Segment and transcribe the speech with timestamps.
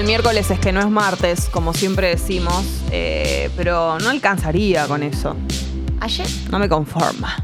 [0.00, 5.02] del miércoles es que no es martes, como siempre decimos, eh, pero no alcanzaría con
[5.02, 5.36] eso.
[6.00, 7.36] Ayer, No me conforma.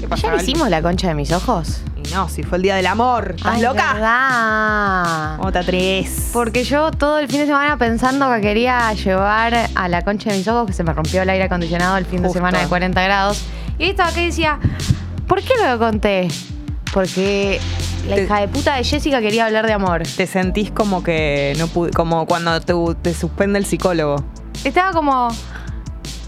[0.00, 0.50] ¿Qué pasa, ayer Gali?
[0.50, 1.82] hicimos la concha de mis ojos.
[1.96, 3.34] Y no, si fue el día del amor.
[3.36, 3.92] ¿Estás Ay, loca?
[3.94, 5.36] verdad.
[5.36, 6.30] ¿Cómo te atreves?
[6.32, 10.38] Porque yo todo el fin de semana pensando que quería llevar a la concha de
[10.38, 13.00] mis ojos, que se me rompió el aire acondicionado el fin de semana de 40
[13.02, 13.40] grados.
[13.78, 14.58] Y estaba acá y decía,
[15.28, 16.26] ¿por qué lo conté?
[16.92, 17.60] Porque
[18.08, 20.02] la Te- hija de puta de Jessica quería hablar de amor.
[20.16, 24.16] Te sentís como que no pude, como cuando te, te suspende el psicólogo.
[24.64, 25.28] Estaba como,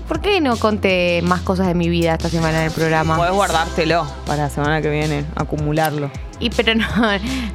[0.09, 3.17] ¿por qué no conté más cosas de mi vida esta semana en el programa?
[3.17, 6.11] Podés guardártelo para la semana que viene, acumularlo.
[6.41, 6.87] Y pero no,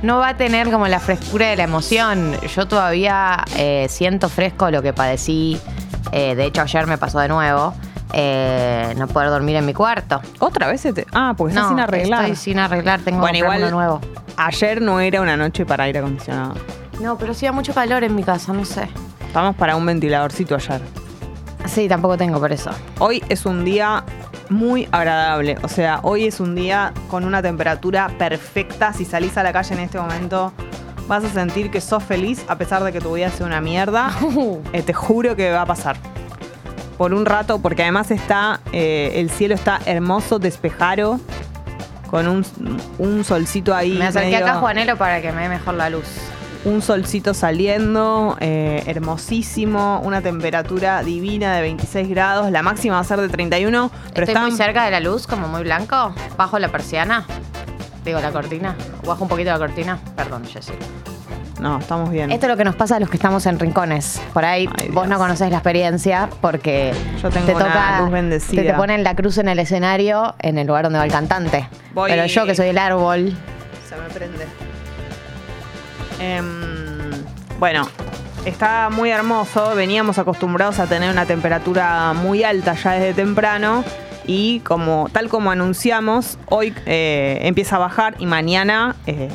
[0.03, 2.35] no va a tener como la frescura de la emoción.
[2.55, 5.59] Yo todavía eh, siento fresco lo que padecí.
[6.13, 7.73] Eh, de hecho, ayer me pasó de nuevo.
[8.13, 10.21] Eh, no poder dormir en mi cuarto.
[10.39, 11.05] ¿Otra vez se te.?
[11.13, 12.21] Ah, porque estás no, sin arreglar.
[12.23, 14.01] Estoy sin arreglar, tengo Bueno, igual- uno nuevo.
[14.37, 16.53] Ayer no era una noche para aire acondicionado.
[17.01, 18.87] No, pero hacía mucho calor en mi casa, no sé.
[19.25, 20.81] Estamos para un ventiladorcito ayer.
[21.65, 22.69] Sí, tampoco tengo por eso.
[22.99, 24.03] Hoy es un día
[24.49, 25.57] muy agradable.
[25.63, 28.93] O sea, hoy es un día con una temperatura perfecta.
[28.93, 30.53] Si salís a la calle en este momento,
[31.07, 34.11] vas a sentir que sos feliz a pesar de que tu vida sea una mierda.
[34.73, 35.97] Eh, te juro que va a pasar.
[36.97, 41.19] Por un rato, porque además está, eh, el cielo está hermoso, despejado,
[42.09, 42.45] con un,
[42.97, 43.91] un solcito ahí.
[43.97, 46.05] me acerqué medio- acá a Juanelo para que me dé mejor la luz.
[46.65, 53.03] un solcito saliendo, eh, hermosísimo, una temperatura divina de 26 grados, la máxima va a
[53.03, 56.13] ser de 31, pero Estoy muy cerca de la luz, como muy blanco.
[56.35, 57.25] Bajo la persiana.
[58.03, 58.75] Digo, la cortina.
[59.05, 59.99] Bajo un poquito la cortina.
[60.15, 60.77] Perdón, Jessica.
[61.59, 62.31] No, estamos bien.
[62.31, 64.21] Esto es lo que nos pasa a los que estamos en rincones.
[64.33, 68.11] Por ahí Ay, vos no conocés la experiencia porque Yo tengo te una toca, luz
[68.11, 68.61] bendecida.
[68.61, 71.67] te, te ponen la cruz en el escenario en el lugar donde va el cantante.
[71.93, 73.35] Voy- Pero yo que soy el árbol,
[73.89, 74.45] Se me prende.
[76.19, 77.11] Em,
[77.59, 77.87] bueno,
[78.45, 79.75] está muy hermoso.
[79.75, 83.83] Veníamos acostumbrados a tener una temperatura muy alta ya desde temprano.
[84.25, 89.29] Y como tal como anunciamos, hoy eh, empieza a bajar y mañana, eh,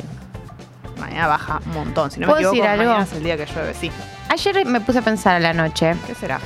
[1.03, 2.11] mañana baja un montón.
[2.11, 2.91] Si no me ¿Puedo equivoco, decir algo?
[2.91, 3.91] mañana es el día que llueve, sí.
[4.29, 6.39] ayer me puse a pensar a la noche ¿Qué será?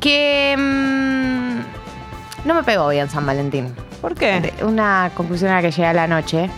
[0.00, 3.74] que mm, no me pegó bien San Valentín.
[4.00, 4.52] ¿Por qué?
[4.62, 6.48] Una conclusión a la que llegué a la noche.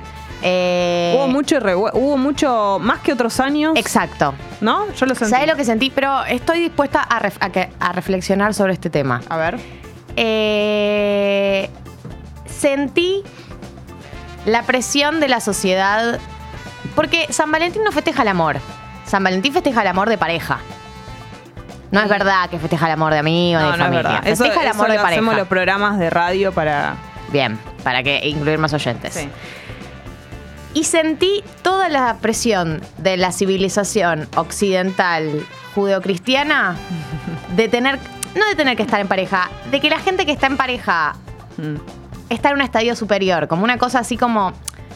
[0.42, 1.56] Eh, Hubo mucho
[1.94, 4.34] hubo mucho más que otros años, Exacto.
[4.60, 4.90] ¿no?
[4.92, 5.30] Yo lo sentí.
[5.32, 5.90] ¿Sabes lo que sentí?
[5.90, 9.20] Pero estoy dispuesta a, ref- a que- a reflexionar sobre este tema.
[9.28, 9.58] A ver.
[10.16, 11.68] Eh,
[12.46, 13.22] sentí
[14.46, 16.18] la presión de la sociedad.
[16.94, 18.56] Porque San Valentín no festeja el amor.
[19.06, 20.58] San Valentín festeja el amor de pareja.
[21.90, 24.10] No es verdad que festeja el amor de amigos, No, de no es familia.
[24.10, 24.28] verdad.
[24.28, 25.18] Eso, Festeja el eso amor de lo pareja.
[25.20, 26.94] hacemos los programas de radio para.
[27.32, 29.14] Bien, para que incluir más oyentes.
[29.14, 29.28] Sí.
[30.74, 36.76] Y sentí toda la presión de la civilización occidental judeocristiana
[37.56, 37.98] de tener,
[38.36, 41.14] no de tener que estar en pareja, de que la gente que está en pareja
[41.56, 41.74] Mm.
[42.30, 44.52] está en un estadio superior, como una cosa así como.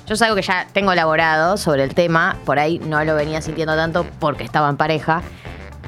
[0.06, 3.40] Yo es algo que ya tengo elaborado sobre el tema, por ahí no lo venía
[3.40, 5.22] sintiendo tanto porque estaba en pareja,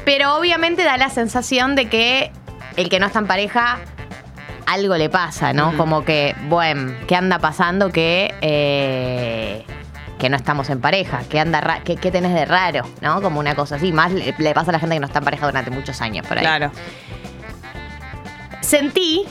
[0.06, 2.32] pero obviamente da la sensación de que
[2.76, 3.78] el que no está en pareja
[4.66, 5.76] algo le pasa, ¿no?
[5.76, 9.64] Como que, bueno, ¿qué anda pasando que, eh,
[10.18, 11.20] que no estamos en pareja?
[11.28, 12.82] ¿Qué, anda ra- qué, qué tenés de raro?
[13.02, 13.20] ¿No?
[13.22, 13.92] Como una cosa así.
[13.92, 16.26] Más le, le pasa a la gente que no está en pareja durante muchos años
[16.26, 16.72] por ahí Claro.
[18.60, 19.22] sentí.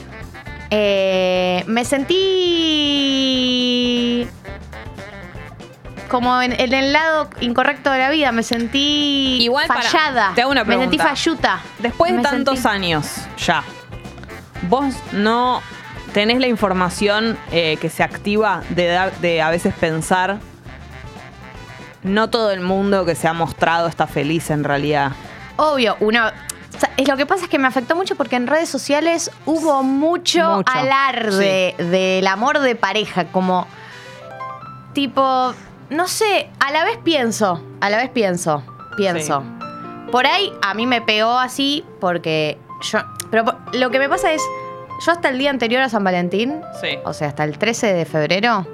[0.70, 2.16] eh, me sentí.
[6.08, 10.32] Como en, en el lado incorrecto de la vida, me sentí Igual, para- fallada.
[10.34, 11.16] te hago una Me sentí pregunta.
[11.16, 11.60] falluta.
[11.80, 13.06] Después de Me tantos sentí- años,
[13.38, 13.62] ya.
[14.68, 15.60] ¿Vos no
[16.12, 20.38] tenés la información eh, que se activa de, dar- de a veces pensar?
[22.02, 25.12] No todo el mundo que se ha mostrado está feliz en realidad.
[25.56, 26.26] Obvio, uno.
[26.28, 29.82] o sea, lo que pasa es que me afectó mucho porque en redes sociales hubo
[29.82, 33.66] mucho, Mucho, alarde del amor de pareja, como
[34.92, 35.52] tipo,
[35.90, 38.62] no sé, a la vez pienso, a la vez pienso,
[38.96, 39.42] pienso.
[40.10, 42.58] Por ahí a mí me pegó así porque
[42.92, 43.00] yo,
[43.30, 44.42] pero por- lo que me pasa es,
[45.04, 46.98] yo hasta el día anterior a San Valentín, Sí.
[47.04, 48.66] o sea, hasta el 13 de febrero,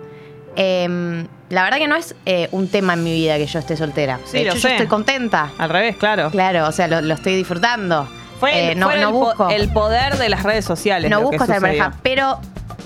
[0.57, 3.77] em, la verdad que no es eh, un tema en mi vida que yo esté
[3.77, 4.19] soltera.
[4.25, 4.69] Sí, de lo hecho, sé.
[4.69, 5.51] yo estoy contenta.
[5.59, 6.31] Al revés, claro.
[6.31, 8.09] Claro, o sea, lo, lo estoy disfrutando.
[8.39, 9.49] Fue, Eh, no, fue no el, po- busco.
[9.51, 11.11] el poder de las redes sociales.
[11.11, 11.93] no busco estar en pareja.
[12.03, 12.39] Pero.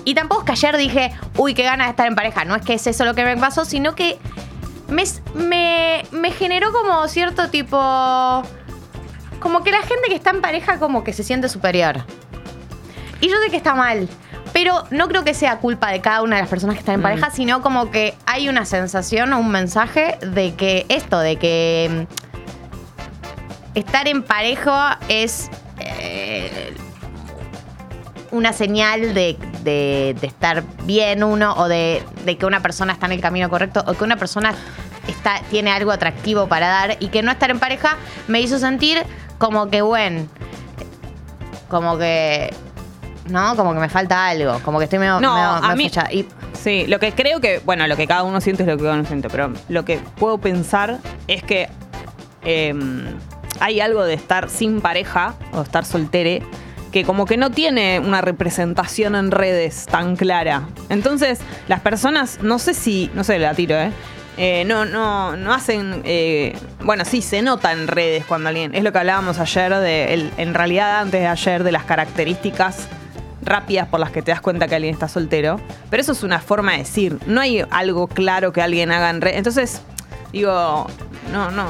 [0.07, 2.45] Y tampoco es que ayer dije, uy, qué ganas de estar en pareja.
[2.45, 4.17] No es que es eso lo que me pasó, sino que
[4.87, 5.03] me,
[5.35, 7.77] me, me generó como cierto tipo.
[9.41, 12.05] Como que la gente que está en pareja como que se siente superior.
[13.19, 14.07] Y yo sé que está mal.
[14.53, 17.01] Pero no creo que sea culpa de cada una de las personas que están en
[17.01, 17.03] Mm.
[17.03, 22.07] pareja, sino como que hay una sensación o un mensaje de que esto, de que
[23.75, 25.49] estar en pareja es
[25.79, 26.73] eh,
[28.31, 29.37] una señal de,
[29.67, 33.49] de- de estar bien uno o de, de que una persona está en el camino
[33.49, 34.53] correcto o que una persona
[35.07, 37.97] está, tiene algo atractivo para dar y que no estar en pareja
[38.27, 39.03] me hizo sentir
[39.37, 40.25] como que, bueno,
[41.69, 42.53] como que,
[43.29, 43.55] ¿no?
[43.55, 46.11] Como que me falta algo, como que estoy medio, No, medio- a medio mí- fechada.
[46.13, 48.83] Y Sí, lo que creo que, bueno, lo que cada uno siente es lo que
[48.83, 50.97] cada uno siente, pero lo que puedo pensar
[51.27, 51.69] es que
[52.43, 52.73] eh,
[53.59, 56.41] hay algo de estar sin pareja o estar soltere
[56.97, 60.63] que como que no tiene una representación en redes tan clara.
[60.89, 63.91] Entonces, las personas, no sé si, no sé, la tiro, ¿eh?
[64.35, 66.01] Eh, no, no, no hacen.
[66.05, 68.73] eh, bueno, sí, se nota en redes cuando alguien.
[68.73, 72.87] Es lo que hablábamos ayer, de en realidad antes de ayer, de las características
[73.43, 75.59] rápidas por las que te das cuenta que alguien está soltero.
[75.91, 77.19] Pero eso es una forma de decir.
[77.27, 79.37] No hay algo claro que alguien haga en redes.
[79.37, 79.81] Entonces,
[80.33, 80.87] digo,
[81.31, 81.67] no, no,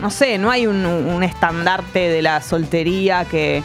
[0.00, 3.64] no sé, no hay un, un estandarte de la soltería que.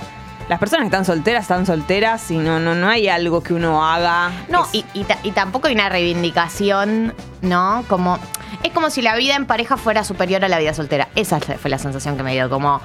[0.49, 3.85] Las personas que están solteras están solteras y no, no, no hay algo que uno
[3.85, 4.29] haga.
[4.49, 7.83] No, y, y ta- y tampoco hay una reivindicación, ¿no?
[7.87, 8.19] Como.
[8.61, 11.07] Es como si la vida en pareja fuera superior a la vida soltera.
[11.15, 12.49] Esa fue la sensación que me dio.
[12.49, 12.81] Como.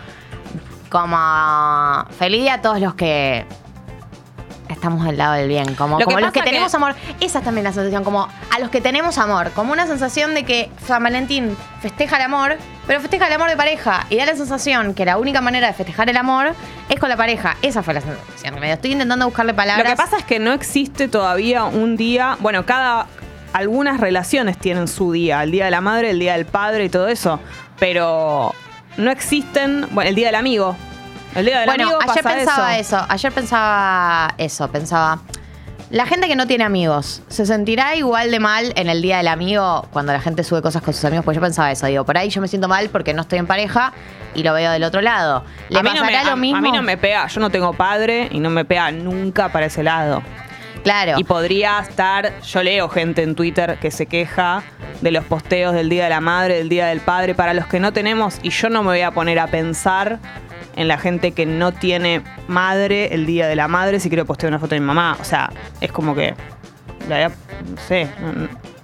[0.88, 2.04] Como.
[2.18, 3.44] Feliz día a todos los que.
[4.68, 5.74] Estamos al lado del bien.
[5.74, 6.94] Como, Lo que los que- tenemos amor.
[7.20, 8.04] Esa es también la sensación.
[8.04, 8.22] Como
[8.54, 9.50] a los que tenemos amor.
[9.52, 12.56] Como una sensación de que San Valentín festeja el amor,
[12.88, 14.06] pero festeja el amor de pareja.
[14.08, 16.54] Y da la sensación que la única manera de festejar el amor
[16.88, 17.56] es con la pareja.
[17.60, 18.74] Esa fue la sensación que me dio.
[18.74, 19.84] Estoy intentando buscarle palabras.
[19.84, 23.06] Lo que pasa es que no existe todavía un día, bueno, cada
[23.52, 26.88] algunas relaciones tienen su día, el día de la madre, el día del padre y
[26.88, 27.40] todo eso,
[27.78, 28.54] pero
[28.96, 30.76] no existen, bueno, el día del amigo.
[31.34, 33.06] El día del Bueno, amigo ayer pasa pensaba eso.
[33.06, 35.20] Ayer pensaba eso, pensaba.
[35.90, 39.28] La gente que no tiene amigos, ¿se sentirá igual de mal en el día del
[39.28, 41.24] amigo cuando la gente sube cosas con sus amigos?
[41.24, 43.46] Pues yo pensaba eso, digo, por ahí yo me siento mal porque no estoy en
[43.46, 43.94] pareja
[44.34, 45.44] y lo veo del otro lado.
[45.70, 46.58] ¿Le a mí, no me, lo a- mismo?
[46.58, 49.66] a mí no me pega, yo no tengo padre y no me pega nunca para
[49.66, 50.22] ese lado.
[50.84, 51.14] Claro.
[51.16, 54.62] Y podría estar, yo leo gente en Twitter que se queja
[55.00, 57.80] de los posteos del Día de la Madre, del Día del Padre, para los que
[57.80, 60.18] no tenemos, y yo no me voy a poner a pensar
[60.78, 64.52] en la gente que no tiene madre el Día de la Madre si quiero postear
[64.52, 65.18] una foto de mi mamá.
[65.20, 66.34] O sea, es como que,
[67.08, 67.34] la no
[67.88, 68.08] sé,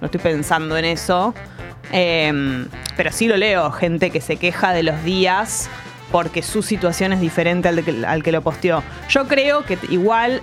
[0.01, 1.33] no, estoy pensando en eso.
[1.91, 5.69] Eh, pero sí lo leo, gente que se queja de los días
[6.11, 8.83] porque su situación es diferente al, de que, al que lo posteó.
[9.09, 10.41] Yo creo que igual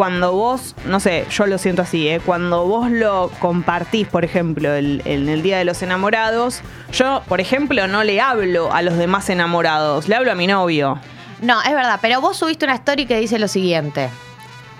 [0.00, 2.20] cuando vos, no sé, yo lo siento así, ¿eh?
[2.24, 7.38] cuando vos lo compartís, por ejemplo, el- en el Día de los Enamorados, yo, por
[7.38, 10.98] ejemplo, no le hablo a los demás enamorados, le hablo a mi novio.
[11.42, 14.08] No, es verdad, pero vos subiste una story que dice lo siguiente.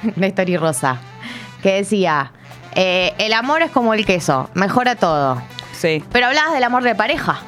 [0.16, 0.96] Una story rosa.
[1.62, 2.32] Que decía,
[2.74, 5.42] eh, el amor es como el queso, mejora todo.
[5.72, 6.02] Sí.
[6.12, 7.40] Pero hablabas del amor de pareja.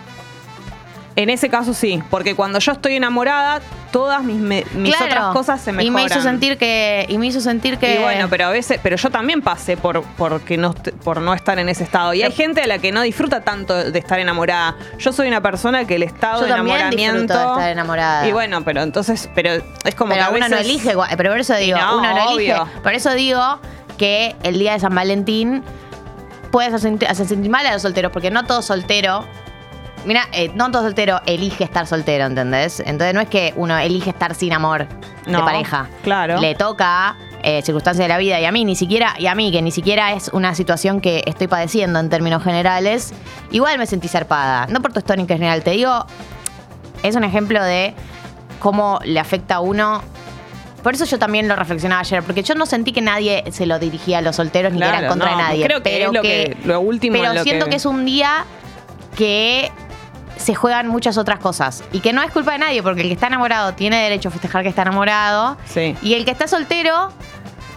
[1.17, 3.63] En ese caso sí, porque cuando yo estoy enamorada,
[3.93, 5.13] todas mis, me- mis Claro.
[5.13, 5.87] otras cosas se mejoran.
[5.87, 7.07] Y me hizo sentir que.
[7.09, 7.95] Y me hizo sentir que.
[7.95, 10.75] Y bueno, pero a veces, pero yo también pasé por, porque no,
[11.05, 12.13] por no estar en ese estado.
[12.15, 14.75] Y hay gente a la que no disfruta tanto de estar enamorada.
[14.99, 17.19] Yo soy una persona que el estado Yo de enamoramiento.
[17.21, 18.27] disfruto de estar enamorada.
[18.27, 19.51] Y bueno, pero entonces, pero
[19.85, 22.13] es como pero que a uno no veces- elige, pero por eso digo, no, uno
[22.15, 22.57] no elige.
[22.83, 23.61] Por eso digo
[23.99, 25.63] que el día de San Valentín
[26.51, 29.27] puedes hacer sentir mal a los solteros, porque no todo soltero.
[30.05, 32.81] Mira, eh, no todo soltero elige estar soltero, ¿entendés?
[32.81, 34.87] Entonces no es que uno elige estar sin amor
[35.27, 35.89] de pareja.
[36.03, 36.41] claro.
[36.41, 39.53] Le toca eh, circunstancias de la vida y a mí ni siquiera, y a mí
[39.53, 43.13] que ni siquiera es una situación que estoy padeciendo en términos generales,
[43.53, 44.67] igual me sentí zarpada.
[44.67, 46.05] No por tu story en general, te digo,
[47.05, 47.95] es un ejemplo de
[48.59, 50.03] cómo le afecta a uno.
[50.83, 53.79] Por eso yo también lo reflexionaba ayer, porque yo no sentí que nadie se lo
[53.79, 55.65] dirigía a los solteros ni que era contra no, nadie.
[55.65, 58.05] creo que pero es lo que- lo último Pero lo siento que- que es un
[58.05, 58.45] día
[59.17, 59.71] que
[60.37, 61.85] se juegan muchas otras cosas.
[61.93, 64.33] Y que no es culpa de nadie, porque el que está enamorado tiene derecho a
[64.33, 65.57] festejar que está enamorado.
[65.67, 65.97] Sí.
[66.03, 67.13] Y el que está soltero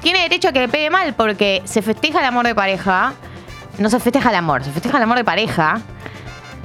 [0.01, 3.13] tiene derecho a que le pegue mal, porque se festeja el amor de pareja.
[3.77, 5.81] No se festeja el amor, se festeja el amor de pareja.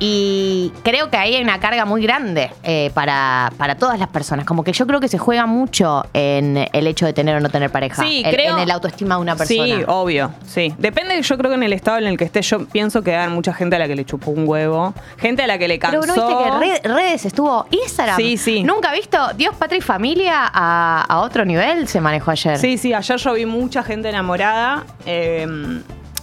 [0.02, 4.46] Y creo que ahí hay una carga muy grande eh, para, para todas las personas.
[4.46, 7.50] Como que yo creo que se juega mucho en el hecho de tener o no
[7.50, 8.02] tener pareja.
[8.02, 9.64] Sí, en, creo- en el autoestima de una persona.
[9.76, 10.74] Sí, obvio, sí.
[10.78, 13.28] Depende, yo creo que en el estado en el que esté, yo pienso que hay
[13.28, 16.00] mucha gente a la que le chupó un huevo, gente a la que le cansó.
[16.00, 18.16] Pero no viste que red- redes estuvo Instagram.
[18.16, 18.62] Sí, sí.
[18.62, 22.56] Nunca visto Dios, Patria y Familia a, a otro nivel se manejó ayer.
[22.58, 25.46] Sí, sí, ayer yo vi mucha gente enamorada, eh,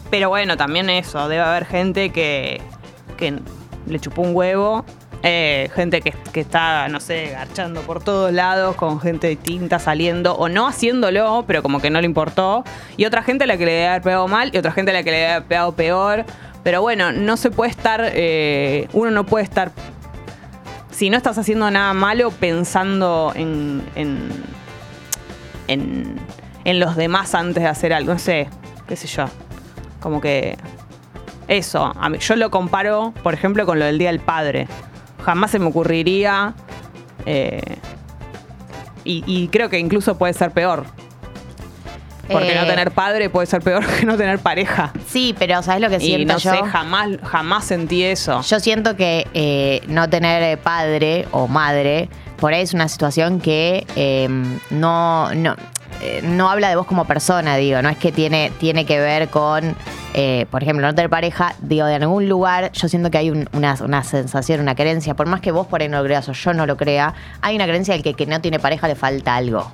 [0.10, 2.60] pero bueno, también eso, debe haber gente que,
[3.18, 3.40] que
[3.88, 4.86] le chupó un huevo,
[5.24, 10.36] eh, gente que, que está, no sé, garchando por todos lados, con gente distinta saliendo,
[10.36, 12.64] o no haciéndolo, pero como que no le importó,
[12.98, 14.94] y otra gente a la que le debe haber pegado mal, y otra gente a
[14.94, 16.26] la que le debe haber pegado peor,
[16.64, 19.72] pero bueno, no se puede estar, eh, uno no puede estar
[20.98, 24.30] si no estás haciendo nada malo pensando en, en,
[25.68, 26.16] en,
[26.66, 28.50] en los demás antes de hacer algo, no sé,
[28.88, 29.26] qué sé yo.
[30.00, 30.58] Como que
[31.48, 34.68] eso, a mí, yo lo comparo, por ejemplo, con lo del Día del Padre.
[35.24, 36.54] Jamás se me ocurriría,
[37.26, 37.62] eh,
[39.04, 40.86] y, y creo que incluso puede ser peor.
[42.30, 44.92] Porque Eh, no tener padre puede ser peor que no tener pareja.
[45.08, 46.52] Sí, pero ¿sabes lo que Y siento no yo?
[46.52, 48.42] sé, jamás, jamás sentí eso.
[48.42, 53.40] Yo siento que eh, no tener eh, padre o madre, por ahí es una situación
[53.40, 54.28] que eh,
[54.72, 55.56] no, no,
[56.02, 59.30] eh, no habla de vos como persona, digo, no es que tiene, tiene que ver
[59.30, 59.74] con,
[60.20, 63.48] eh, por ejemplo, no tener pareja, digo, de algún lugar, yo siento que hay un-
[63.54, 66.32] una, una sensación, una creencia, por más que vos por ahí no lo creas o
[66.34, 69.36] yo no lo crea, hay una creencia del que, que no tiene pareja le falta
[69.36, 69.72] algo.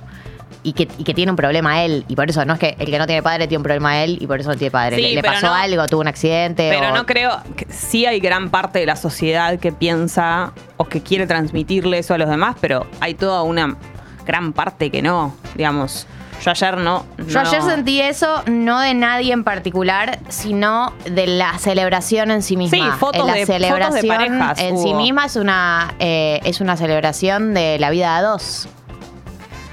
[0.62, 2.04] Y que, y que tiene un problema él.
[2.08, 4.16] Y por eso no es que el que no tiene padre tiene un problema él
[4.20, 4.96] y por eso no tiene padre.
[4.96, 6.70] Sí, le, le pasó no- algo, tuvo un accidente.
[6.70, 10.84] Pero o- no creo que sí hay gran parte de la sociedad que piensa o
[10.86, 13.76] que quiere transmitirle eso a los demás, pero hay toda una
[14.26, 16.06] gran parte que no, digamos.
[16.42, 17.06] Yo ayer no.
[17.26, 22.42] Yo no- ayer sentí eso, no de nadie en particular, sino de la celebración en
[22.42, 22.76] sí misma.
[22.92, 23.64] Sí, fotos En la de- fotos de
[24.00, 28.22] celebración parejas en sí misma es una, eh, es una celebración de la vida a
[28.22, 28.68] dos.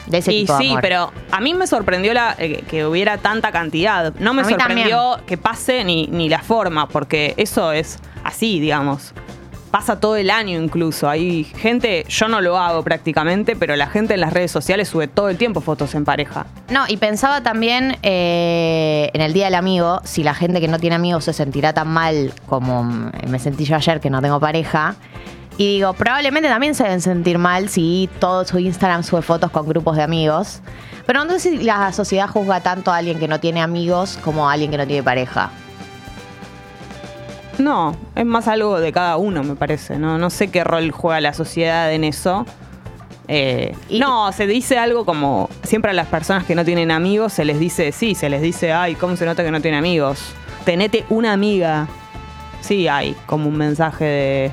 [0.07, 0.81] De ese Y tipo de sí, amor.
[0.81, 4.13] pero a mí me sorprendió la, eh, que hubiera tanta cantidad.
[4.19, 9.13] No me sorprendió que pase ni, ni la forma, porque eso es así, digamos.
[9.71, 11.09] Pasa todo el año incluso.
[11.09, 15.07] Hay gente, yo no lo hago prácticamente, pero la gente en las redes sociales sube
[15.07, 16.45] todo el tiempo fotos en pareja.
[16.69, 20.77] No, y pensaba también eh, en el Día del Amigo, si la gente que no
[20.77, 24.95] tiene amigos se sentirá tan mal como me sentí yo ayer que no tengo pareja.
[25.57, 29.67] Y digo, probablemente también se deben sentir mal si todo su Instagram sube fotos con
[29.67, 30.61] grupos de amigos.
[31.05, 34.49] Pero no sé si la sociedad juzga tanto a alguien que no tiene amigos como
[34.49, 35.49] a alguien que no tiene pareja.
[37.63, 39.97] No, es más algo de cada uno, me parece.
[39.97, 42.45] No, no sé qué rol juega la sociedad en eso.
[43.27, 47.31] Eh, Y- no, se dice algo como siempre a las personas que no tienen amigos
[47.33, 50.33] se les dice, sí, se les dice, ay, ¿cómo se nota que no tiene amigos?
[50.65, 51.87] Tenete una amiga.
[52.61, 54.51] Sí, hay como un mensaje de,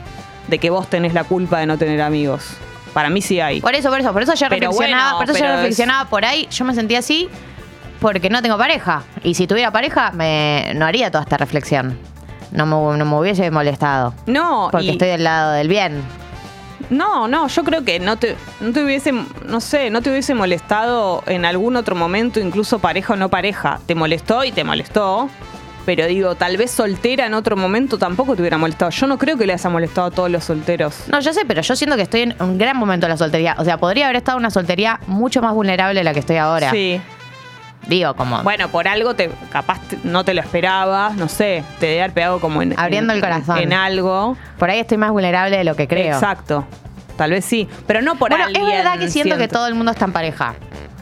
[0.49, 2.57] de que vos tenés la culpa de no tener amigos.
[2.95, 3.61] Para mí sí hay.
[3.61, 6.09] Por eso, por eso, por eso yo Pero reflexionaba, bueno, por eso yo es- reflexionaba
[6.09, 7.29] por ahí, yo me sentía así
[8.01, 9.03] porque no tengo pareja.
[9.25, 11.99] Y si tuviera pareja, me, no haría toda esta reflexión.
[12.53, 14.15] No me, no me hubiese molestado.
[14.27, 16.03] No, Porque y- estoy del lado del bien.
[16.91, 20.35] No, no, yo creo que no te, no te hubiese, no sé, no te hubiese
[20.35, 23.81] molestado en algún otro momento, incluso pareja o no pareja.
[23.87, 25.29] Te molestó y te molestó.
[25.85, 28.91] Pero digo, tal vez soltera en otro momento tampoco te hubiera molestado.
[28.91, 31.05] Yo no creo que le haya molestado a todos los solteros.
[31.09, 33.55] No, yo sé, pero yo siento que estoy en un gran momento de la soltería.
[33.59, 36.37] O sea, podría haber estado en una soltería mucho más vulnerable de la que estoy
[36.37, 36.71] ahora.
[36.71, 37.01] Sí.
[37.89, 42.03] Digo, como Bueno, por algo te, capaz no te lo esperabas, no sé, te debe
[42.03, 42.79] haber pegado como en.
[42.79, 43.59] Abriendo en- el corazón.
[43.59, 44.37] En algo.
[44.59, 46.15] por ahí estoy más vulnerable de lo que creo.
[46.15, 46.67] Exacto.
[47.17, 47.67] Tal vez sí.
[47.87, 48.65] Pero no por bueno, alguien.
[48.67, 50.55] es verdad que siento, que todo el mundo está en pareja.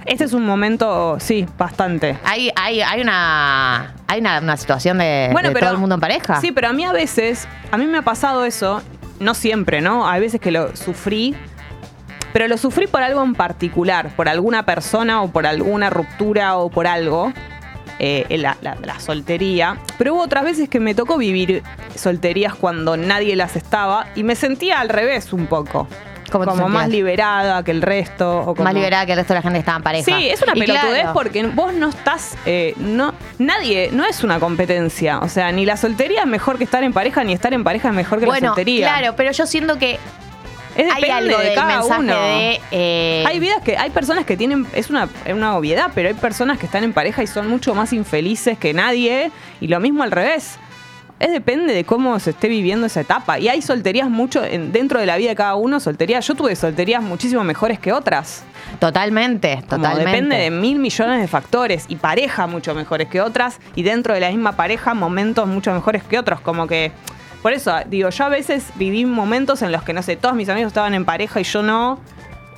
[0.07, 2.17] Este es un momento, sí, bastante.
[2.25, 6.41] Hay, hay, hay una hay una, una situación de, de todo el mundo en pareja.
[6.41, 8.81] Sí, pero a mí a veces, a mí me ha pasado eso,
[9.19, 10.09] no siempre, ¿no?
[10.09, 11.35] Hay veces que lo sufrí,
[12.37, 16.69] pero lo sufrí por algo en particular, por alguna persona o por alguna ruptura o
[16.69, 17.33] por algo,
[17.99, 19.79] eh, la, la- la soltería.
[19.97, 21.63] Pero hubo otras veces que me tocó vivir
[21.95, 25.89] solterías cuando nadie las estaba y me sentía al revés un poco.
[26.31, 28.41] ¿Cómo te como más liberada que el resto.
[28.41, 30.05] O como- Más liberada que el resto de la gente que estaba en pareja.
[30.05, 34.23] Sí, es una Y pelotudez claro, porque vos no estás, eh, no, nadie, no es
[34.25, 35.21] una competencia.
[35.21, 37.89] O sea, ni la soltería es mejor que estar en pareja, ni estar en pareja
[37.89, 38.89] es mejor que la soltería.
[38.89, 39.99] claro, pero yo siento que
[40.77, 42.15] es hay algo de del cada mensaje uno.
[42.15, 42.61] de...
[42.71, 46.59] eh, Hay vidas que, hay personas que tienen, es una, una obviedad, pero hay personas
[46.59, 49.31] que están en pareja y son mucho más infelices que nadie,
[49.61, 50.59] y lo mismo al revés.
[51.19, 53.39] Es depende de cómo se esté viviendo esa etapa.
[53.39, 56.27] Y hay solterías mucho en- dentro de la vida de cada uno, solterías.
[56.27, 58.45] Yo tuve solterías muchísimo mejores que otras.
[58.79, 60.11] Totalmente, Como totalmente.
[60.11, 64.21] depende de mil millones de factores y pareja mucho mejores que otras y dentro de
[64.21, 66.41] la misma pareja momentos mucho mejores que otros.
[66.43, 66.93] Como que,
[67.47, 70.49] por eso digo, yo a veces viví momentos en los que, no sé, todos mis
[70.49, 72.01] amigos estaban en pareja y yo no.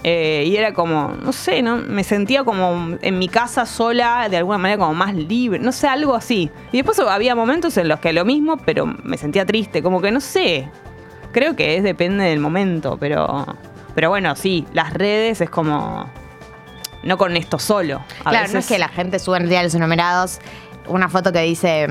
[0.02, 1.76] eh, y era como, no sé, ¿no?
[1.76, 5.88] Me sentía como en mi casa sola, de alguna manera como más libre, no sé,
[5.88, 6.50] algo así.
[6.72, 10.10] Y después había momentos en los que lo mismo, pero me sentía triste, como que
[10.10, 10.70] no sé.
[11.32, 13.44] Creo que es depende del momento, pero.
[13.94, 16.08] Pero bueno, sí, las redes es como.
[17.02, 18.00] No con esto solo.
[18.24, 20.38] A claro, no es que la gente sube en el día de los enumerados
[20.86, 21.88] una foto que dice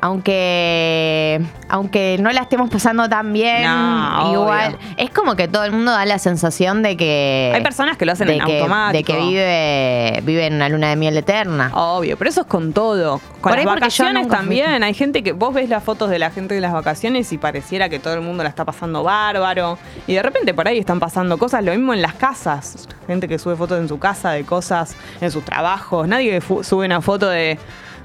[0.00, 4.88] aunque aunque no la estemos pasando tan bien, No, igual obvio.
[4.96, 8.12] es como que todo el mundo da la sensación de que Hay personas que lo
[8.12, 9.12] hacen de en que, automático.
[9.12, 11.70] de que vive vive en una luna de miel eterna.
[11.74, 13.20] Obvio, pero eso es con todo.
[13.40, 14.82] Con Por las vacaciones también.
[14.82, 17.88] Hay gente que vos ves las fotos de la gente de las vacaciones y pareciera
[17.88, 19.78] que todo el mundo la está pasando bárbaro.
[20.06, 21.62] Y de repente por ahí están pasando cosas.
[21.64, 22.88] Lo mismo en las casas.
[23.06, 26.08] Gente que sube fotos en su casa de cosas, en sus trabajos.
[26.08, 27.58] Nadie sube una foto de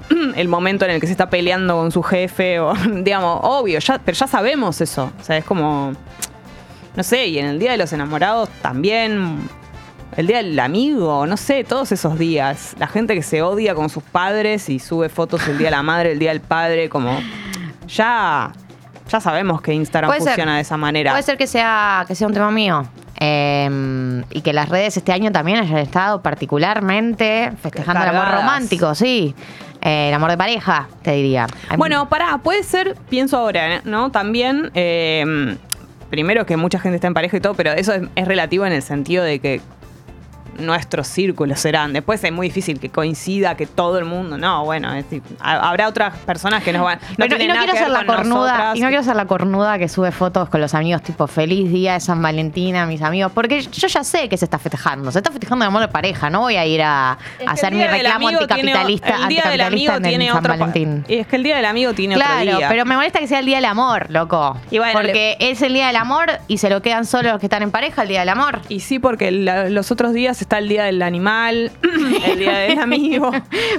[0.36, 2.60] el momento en el que se está peleando con su jefe.
[2.60, 5.12] O, digamos, obvio, ya, pero ya sabemos eso.
[5.20, 5.92] O sea, es como.
[6.96, 9.48] No sé, y en el Día de los Enamorados también.
[10.16, 12.76] El día del amigo, no sé, todos esos días.
[12.78, 15.82] La gente que se odia con sus padres y sube fotos el día de la
[15.82, 17.18] madre, el día del padre, como.
[17.88, 18.52] Ya.
[19.10, 20.30] Ya sabemos que Instagram Puede ser.
[20.30, 21.10] funciona de esa manera.
[21.10, 22.86] Puede ser que sea, que sea un tema mío.
[23.18, 28.94] Eh, y que las redes este año también hayan estado particularmente festejando el amor romántico,
[28.94, 29.34] sí.
[29.84, 31.46] Eh, el amor de pareja, te diría.
[31.76, 34.10] Bueno, pará, puede ser, pienso ahora, ¿no?
[34.10, 35.56] También, eh,
[36.08, 38.72] primero que mucha gente está en pareja y todo, pero eso es, es relativo en
[38.72, 39.60] el sentido de que
[40.58, 41.92] nuestros círculos serán.
[41.92, 44.38] Después es muy difícil que coincida que todo el mundo.
[44.38, 45.04] No, bueno, es
[45.40, 46.98] habrá otras personas que nos van.
[47.18, 48.76] No Pero, y no nada quiero ser la cornuda, nosotras.
[48.76, 51.94] y no quiero ser la cornuda que sube fotos con los amigos, tipo feliz día
[51.94, 55.18] de San Valentín a mis amigos, porque yo ya sé que se está festejando, se
[55.18, 57.74] está festejando el amor de pareja, no voy a ir a, Es a que hacer
[57.74, 61.04] mi reclamo amigo tiene- anticapitalista, el día del amigo anticapitalista en tiene San otro Valentín.
[61.08, 62.68] Es que el día del amigo tiene Claro, otro día.
[62.68, 64.56] pero me molesta que sea el día del amor, loco.
[64.70, 67.46] Y bueno, porque es el día del amor y se lo quedan solo los que
[67.46, 68.60] están en pareja el día del amor.
[68.68, 71.72] Y sí, porque la- los otros días está el día del animal,
[72.26, 73.30] el día del amigo.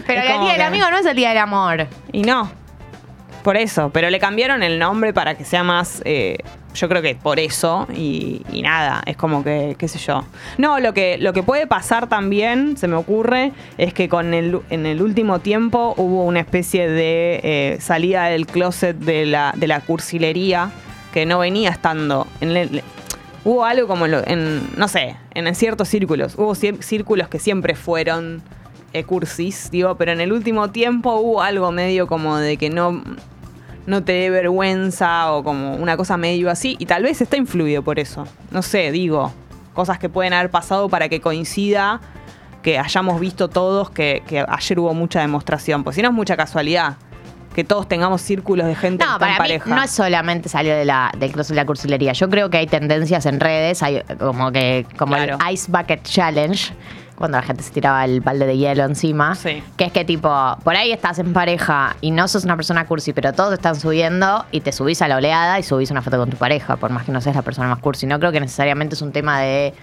[0.05, 1.87] Pero el día del que- amigo no es el día del amor.
[2.11, 2.51] Y no.
[3.43, 3.89] Por eso.
[3.93, 6.01] Pero le cambiaron el nombre para que sea más.
[6.05, 6.37] eh,
[6.73, 7.87] yo creo que por eso.
[7.95, 9.01] Y, y nada.
[9.05, 10.25] Es como que, qué sé yo.
[10.57, 14.59] No, lo que, lo que puede pasar también, se me ocurre, es que con el,
[14.71, 19.67] en el último tiempo hubo una especie de eh, salida del closet de la, de
[19.67, 20.71] la cursilería
[21.13, 22.27] que no venía estando.
[22.41, 22.83] En el-
[23.45, 26.35] hubo algo como en, lo- en, no sé, en ciertos círculos.
[26.37, 28.41] Hubo círculos que siempre fueron
[28.91, 33.01] eh, cursis, digo, pero en el último tiempo hubo algo medio como de que no,
[33.85, 37.81] no te dé vergüenza o como una cosa medio así, y tal vez está influido
[37.83, 38.27] por eso.
[38.51, 39.31] No sé, digo,
[39.73, 42.01] cosas que pueden haber pasado para que coincida
[42.63, 46.35] que hayamos visto todos que, que ayer hubo mucha demostración, pues si no es mucha
[46.35, 46.95] casualidad
[47.55, 49.73] que todos tengamos círculos de gente que No, en para mí pareja.
[49.75, 52.11] no es solamente salir de la, del closet de la cursilería.
[52.13, 55.37] Yo creo que hay tendencias en redes, hay como que como Claro.
[55.47, 56.73] el Ice Bucket Challenge,
[57.15, 59.35] cuando la gente se tiraba el balde de hielo encima.
[59.35, 59.63] Sí.
[59.77, 60.29] Que es que tipo,
[60.65, 64.45] por ahí estás en pareja y no sos una persona cursi, pero todos están subiendo
[64.51, 67.05] y te subís a la oleada y subís una foto con tu pareja, por más
[67.05, 68.05] que no seas la persona más cursi.
[68.05, 69.73] No creo que necesariamente es un tema de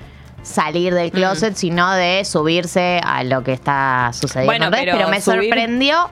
[0.42, 0.96] salir Mm.
[0.96, 5.44] del closet, sino de subirse a lo que está sucediendo Bueno, pero pero me subir-
[5.44, 6.10] sorprendió,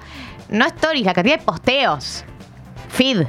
[0.51, 2.25] no stories, la cantidad de posteos.
[2.91, 3.23] Feed.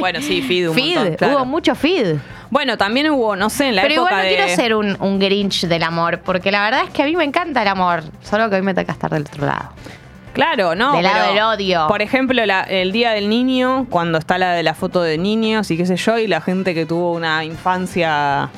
[0.00, 0.96] Bueno, sí, feed un feed.
[0.96, 1.36] montón, claro.
[1.36, 2.16] Hubo mucho feed.
[2.50, 4.36] Bueno, también hubo, no sé, en la Pero época igual no de...
[4.36, 7.24] quiero ser un, un Grinch del amor, porque la verdad es que a mí me
[7.24, 8.02] encanta el amor.
[8.22, 9.70] Solo que hoy me toca estar del otro lado.
[10.34, 10.92] Claro, no.
[10.94, 11.86] Del lado del odio.
[11.88, 15.70] Por ejemplo, la- el día del niño, cuando está la de la foto de niños
[15.70, 18.48] y qué sé yo, y la gente que tuvo una infancia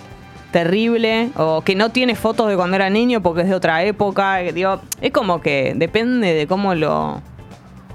[0.52, 4.38] terrible o que no tiene fotos de cuando era niño porque es de otra época,
[4.38, 7.20] digo, es como que depende de cómo lo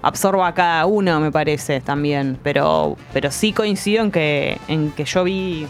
[0.02, 5.24] absorba cada uno, me parece también, pero pero sí coincido en que en que yo
[5.24, 5.68] vi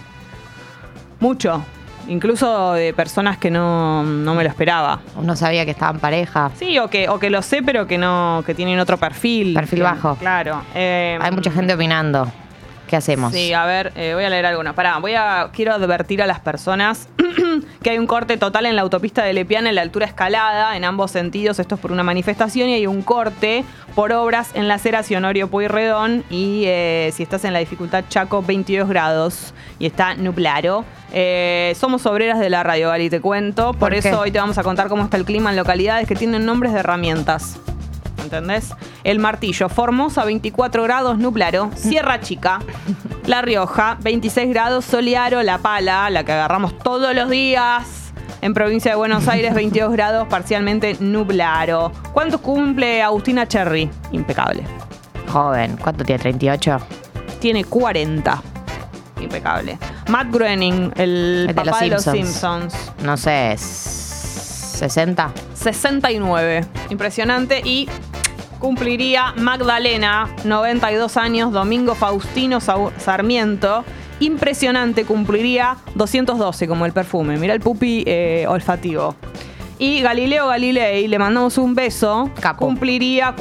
[1.20, 1.64] mucho,
[2.08, 5.00] incluso de personas que no, no me lo esperaba.
[5.18, 6.52] Uno sabía que estaba en pareja.
[6.56, 9.54] Sí, o que, o que lo sé, pero que no, que tienen otro perfil.
[9.54, 10.16] Perfil Que- bajo.
[10.16, 10.62] Claro.
[10.76, 12.32] eh, Hay mucha gente opinando.
[12.90, 13.34] ¿Qué hacemos?
[13.34, 14.74] Sí, a ver, eh, voy a leer alguna.
[14.74, 15.52] Pará, voy a.
[15.54, 17.08] Quiero advertir a las personas
[17.84, 20.84] que hay un corte total en la autopista de Lepiana en la altura escalada, en
[20.84, 21.60] ambos sentidos.
[21.60, 25.52] Esto es por una manifestación y hay un corte por obras en la acera Honorio
[25.52, 26.24] Pueyrredón.
[26.32, 30.84] Y eh, si estás en la dificultad Chaco, 22 grados y está nublado.
[31.14, 33.74] Eh, somos obreras de la radio, Gali, te cuento.
[33.74, 34.16] Por, ¿Por eso qué?
[34.16, 36.80] hoy te vamos a contar cómo está el clima en localidades que tienen nombres de
[36.80, 37.60] herramientas.
[38.24, 38.74] ¿Entendés?
[39.04, 41.70] El Martillo, Formosa 24 grados, nublado.
[41.76, 42.60] Sierra Chica,
[43.26, 48.12] La Rioja 26 grados, Soliaro, La Pala, la que agarramos todos los días.
[48.42, 51.92] En provincia de Buenos Aires 22 grados, parcialmente nublado.
[52.14, 53.90] ¿Cuánto cumple Agustina Cherry?
[54.12, 54.64] Impecable.
[55.28, 55.78] Joven.
[55.78, 56.24] ¿Cuánto tiene?
[56.24, 56.80] ¿38?
[57.40, 58.42] Tiene 40.
[59.22, 59.78] Impecable.
[60.08, 62.74] Matt Groening, el, El de papá los de los Simpsons.
[62.74, 63.04] Simpsons.
[63.04, 63.56] No sé.
[63.58, 65.30] ¿60?
[65.60, 66.66] 69.
[66.90, 67.62] Impresionante.
[67.64, 67.88] Y
[68.60, 73.84] cumpliría Magdalena, 92 años, Domingo Faustino Sarmiento.
[74.20, 77.38] Impresionante, cumpliría 212 como el perfume.
[77.38, 79.16] Mira el pupi eh, olfativo.
[79.78, 82.66] Y Galileo Galilei, le mandamos un beso, Capo.
[82.66, 83.34] cumpliría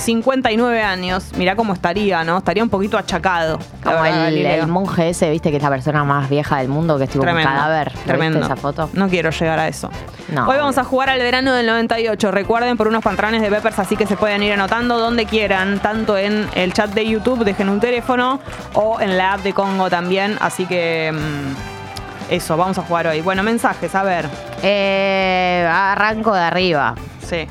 [0.00, 1.32] 59 años.
[1.36, 2.38] Mirá cómo estaría, ¿no?
[2.38, 3.58] Estaría un poquito achacado.
[3.82, 7.04] Como verdad, el, monje ese, viste, que es la persona más vieja del mundo, que
[7.04, 7.48] es tipo Tremendo.
[7.48, 7.92] un cadáver.
[7.94, 8.40] ¿Lo Tremendo.
[8.40, 8.90] esa foto?
[8.92, 9.90] No quiero llegar a eso.
[10.28, 12.30] No, Hoy vamos a jugar al verano del 98.
[12.30, 16.16] Recuerden por unos pantalones de Peppers, así que se pueden ir anotando donde quieran, tanto
[16.16, 18.40] en el chat de YouTube, dejen un teléfono,
[18.74, 20.36] o en la app de Congo también.
[20.40, 23.20] Así que mm, eso, vamos a jugar hoy.
[23.20, 24.26] Bueno, mensajes, a ver.
[24.62, 26.94] Eh, arranco de arriba.
[27.26, 27.46] Sí.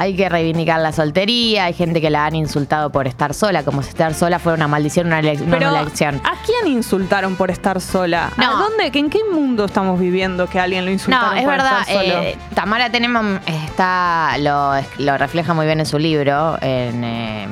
[0.00, 3.82] Hay que reivindicar la soltería, hay gente que la han insultado por estar sola, como
[3.82, 6.20] si estar sola fuera una maldición, una, elección.
[6.24, 8.30] ¿a quién insultaron por estar sola?
[8.36, 8.44] No.
[8.44, 11.80] ¿A dónde, ¿En qué mundo estamos viviendo que alguien lo insultaron No, es por verdad.
[11.80, 12.22] estar solo?
[12.22, 16.56] eh, Tamara Teneman está, lo, lo refleja muy bien en su libro.
[16.62, 17.48] En, eh,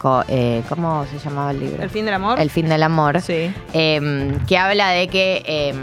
[0.00, 1.82] co- eh, ¿Cómo se llamaba el libro?
[1.84, 2.40] ¿El fin del amor?
[2.40, 3.20] El fin del amor.
[3.20, 3.54] Sí.
[3.74, 5.74] eh, que habla de que, eh,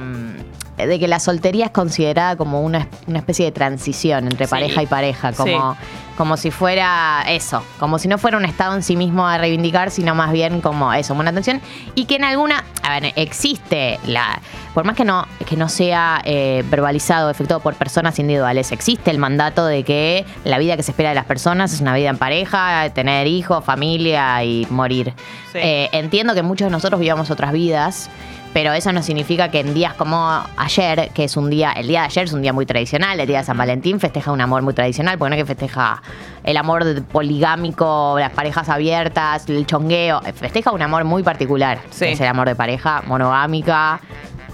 [0.77, 4.51] de que la soltería es considerada como una, una especie de transición entre Sí.
[4.51, 5.75] pareja y pareja, como,
[6.17, 9.91] como si fuera eso, como si no fuera un estado en sí mismo a reivindicar,
[9.91, 11.61] sino más bien como eso, una tensión.
[11.95, 14.39] Y que en alguna, a ver, existe la,
[14.73, 19.17] por más que no, que no sea eh, verbalizado, efectuado por personas individuales, existe el
[19.17, 22.17] mandato de que la vida que se espera de las personas es una vida en
[22.17, 25.13] pareja, tener hijos, familia y morir.
[25.51, 25.59] Sí.
[25.59, 28.09] Eh, entiendo que muchos de nosotros vivamos otras vidas,
[28.57, 31.99] pero eso no significa que en días como ayer, que es un día, el día
[31.99, 34.63] de ayer es un día muy tradicional, el día de San Valentín festeja un amor
[34.63, 36.01] muy tradicional, porque no es que festeja
[36.43, 42.05] el amor poligámico, las parejas abiertas, el chongueo, festeja un amor muy particular, Sí.
[42.05, 43.99] que es el amor de pareja monogámica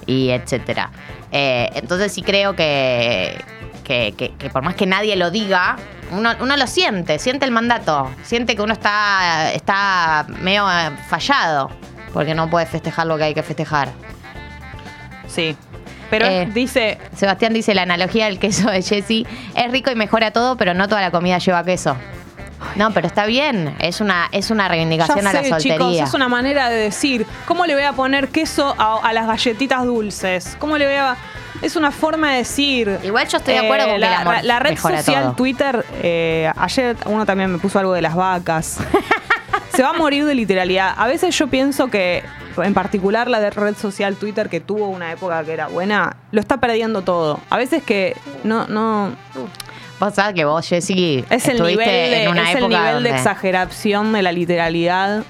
[0.06, 0.92] y etcétera.
[1.32, 3.42] Eh, entonces sí creo que,
[3.86, 5.78] que, que- que por más que nadie lo diga,
[6.12, 10.66] uno, uno lo siente, siente el mandato, siente que uno está, está medio
[11.08, 11.72] fallado,
[12.14, 13.90] porque no puede festejar lo que hay que festejar.
[15.28, 15.56] Sí.
[16.10, 20.32] Pero Eh, dice, Sebastián dice la analogía del queso de Jesse es rico y mejora
[20.32, 21.98] todo, pero no toda la comida lleva queso.
[22.76, 25.76] No, pero está bien, es una, es una reivindicación ya a la soltería.
[25.76, 29.28] chicos, es una manera de decir, ¿cómo le voy a poner queso a, a las
[29.28, 30.56] galletitas dulces?
[30.60, 31.18] ¿Cómo le voy a...?
[31.62, 32.90] Es una forma de decir...
[32.90, 35.24] eh, Igual yo estoy de acuerdo con que el la, amor la red mejora social
[35.24, 35.34] todo.
[35.34, 38.78] Twitter, eh, ayer uno también me puso algo de las vacas.
[39.74, 40.94] Se va a morir de literalidad.
[40.98, 42.24] A veces yo pienso que,
[42.58, 46.40] en particular la de red social Twitter, que tuvo una época que era buena, lo
[46.40, 47.40] está perdiendo todo.
[47.50, 48.68] A veces que no...
[48.68, 49.16] no
[50.00, 53.10] Vos sabés que vos, Jessy, es el nivel, de, en una es el nivel de
[53.12, 55.24] exageración de la literalidad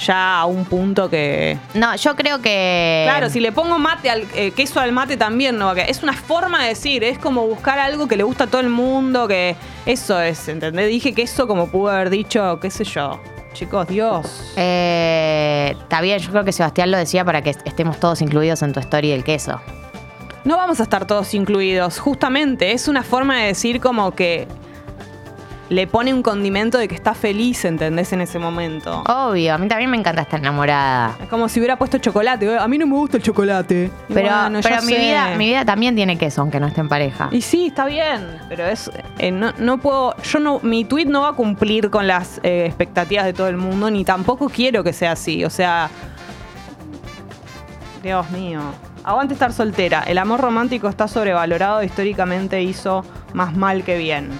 [0.00, 1.58] ya a un punto que...
[1.74, 3.04] No, yo creo que...
[3.06, 5.90] Claro, si le pongo mate al eh, queso al mate también no quedar.
[5.90, 8.70] Es una forma de decir, es como buscar algo que le gusta a todo el
[8.70, 10.88] mundo, que eso es, ¿entendés?
[10.88, 13.20] Dije queso como pudo haber dicho, qué sé yo.
[13.52, 14.52] Chicos, Dios.
[14.56, 18.72] Eh, está bien, yo creo que Sebastián lo decía para que estemos todos incluidos en
[18.72, 19.60] tu story del queso.
[20.44, 21.98] No vamos a estar todos incluidos.
[21.98, 24.48] Justamente, es una forma de decir como que
[25.70, 28.12] le pone un condimento de que está feliz, ¿entendés?
[28.12, 29.04] En ese momento.
[29.06, 31.16] Obvio, a mí también me encanta estar enamorada.
[31.22, 32.58] Es como si hubiera puesto chocolate.
[32.58, 33.88] A mí no me gusta el chocolate.
[34.08, 34.98] Pero, bueno, pero yo mi, sé.
[34.98, 37.28] vida, mi vida también tiene queso, aunque no esté en pareja.
[37.30, 41.22] Y sí, está bien, pero es eh, no, no puedo, yo no, mi tweet no
[41.22, 44.92] va a cumplir con las eh, expectativas de todo el mundo, ni tampoco quiero que
[44.92, 45.44] sea así.
[45.44, 45.88] O sea,
[48.02, 48.60] Dios mío.
[49.04, 50.02] Aguante estar soltera.
[50.02, 51.84] El amor romántico está sobrevalorado.
[51.84, 53.04] Históricamente hizo
[53.34, 54.30] más mal que bien.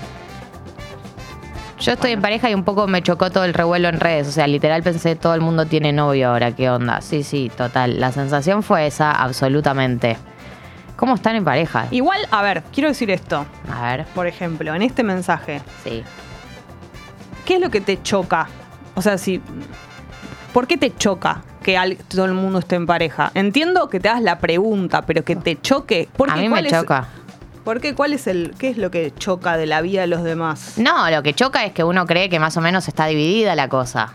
[1.81, 4.29] Yo estoy en pareja y un poco me chocó todo el revuelo en redes.
[4.29, 7.01] O sea, literal pensé, todo el mundo tiene novio ahora, ¿qué onda?
[7.01, 7.99] Sí, sí, total.
[8.01, 10.19] La sensación fue esa, absolutamente.
[10.97, 11.87] ¿Cómo están en pareja?
[11.91, 13.47] Igual, a ver, quiero decir esto.
[13.73, 16.03] A ver, Por ejemplo, en este mensaje, sí.
[17.47, 18.49] ¿qué es lo que te choca?
[18.95, 19.41] O sea, si.
[20.53, 23.31] ¿Por qué te choca que al- todo el mundo esté en pareja?
[23.35, 26.09] Entiendo que te hagas la pregunta, pero que te choque.
[26.15, 27.09] Porque A mí me ¿cuál es- choca.
[27.65, 27.95] ¿Por qué?
[27.95, 28.55] ¿Cuál es el.
[28.59, 30.75] ¿Qué es lo que choca de la vida de los demás?
[30.77, 33.69] No, lo que choca es que uno cree que más o menos está dividida la
[33.69, 34.13] cosa.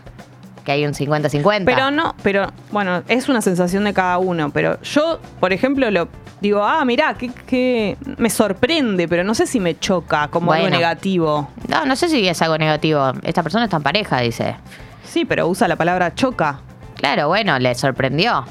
[0.64, 1.64] Que hay un 50-50.
[1.64, 4.50] Pero no, pero bueno, es una sensación de cada uno.
[4.50, 6.08] Pero yo, por ejemplo, lo
[6.40, 10.68] digo, ah, mirá, que, que me sorprende, pero no sé si me choca como algo
[10.68, 11.48] negativo.
[11.68, 13.12] No, no sé si es algo negativo.
[13.22, 14.56] Esta persona está en pareja, dice.
[15.04, 16.60] Sí, pero usa la palabra choca.
[16.96, 18.44] Claro, bueno, le sorprendió.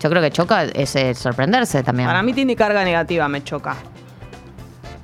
[0.00, 2.08] Yo creo que choca es eh, sorprenderse también.
[2.08, 3.76] Para mí tiene carga negativa, me choca.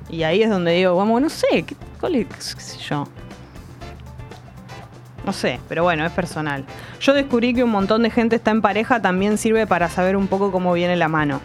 [0.09, 3.07] Y ahí es donde digo, vamos, no sé, ¿qué, cuál es, qué sé yo?
[5.25, 6.65] No sé, pero bueno, es personal.
[6.99, 10.27] Yo descubrí que un montón de gente está en pareja también sirve para saber un
[10.27, 11.41] poco cómo viene la mano.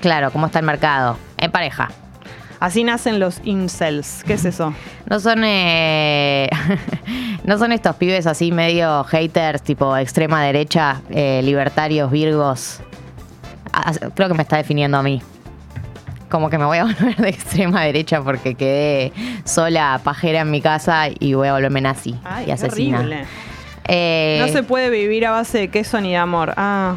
[0.00, 1.16] Claro, cómo está el mercado.
[1.38, 1.90] En pareja.
[2.60, 4.22] Así nacen los incels.
[4.24, 4.72] ¿Qué es eso?
[5.08, 6.48] No son eh,
[7.44, 12.80] no son estos pibes así medio haters, tipo extrema derecha, eh, libertarios, virgos.
[13.72, 15.22] Ah, creo que me está definiendo a mí.
[16.28, 19.12] Como que me voy a volver de extrema derecha porque quedé
[19.44, 23.24] sola, pajera en mi casa y voy a volverme nazi Ay, y asesina.
[23.88, 26.52] Eh, No se puede vivir a base de queso ni de amor.
[26.56, 26.96] Ah,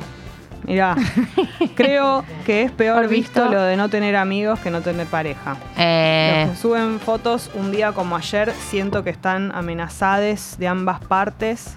[0.63, 0.95] mirá.
[1.75, 3.53] Creo que es peor visto visto.
[3.53, 5.55] lo de no tener amigos que no tener pareja.
[5.77, 10.99] eh, Los que suben fotos un día como ayer, siento que están amenazadas de ambas
[10.99, 11.75] partes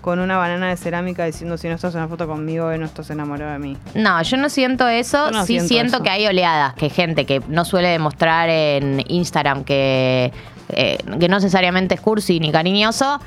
[0.00, 2.86] con una banana de cerámica diciendo si no estás en la foto conmigo, eh, no
[2.86, 3.76] estás enamorado de mí.
[3.94, 5.30] No, yo no siento eso.
[5.30, 6.02] No sí siento siento, eso.
[6.02, 10.32] que hay oleadas, que gente que no suele demostrar en Instagram que,
[10.68, 13.20] eh, que no necesariamente es cursi ni cariñoso,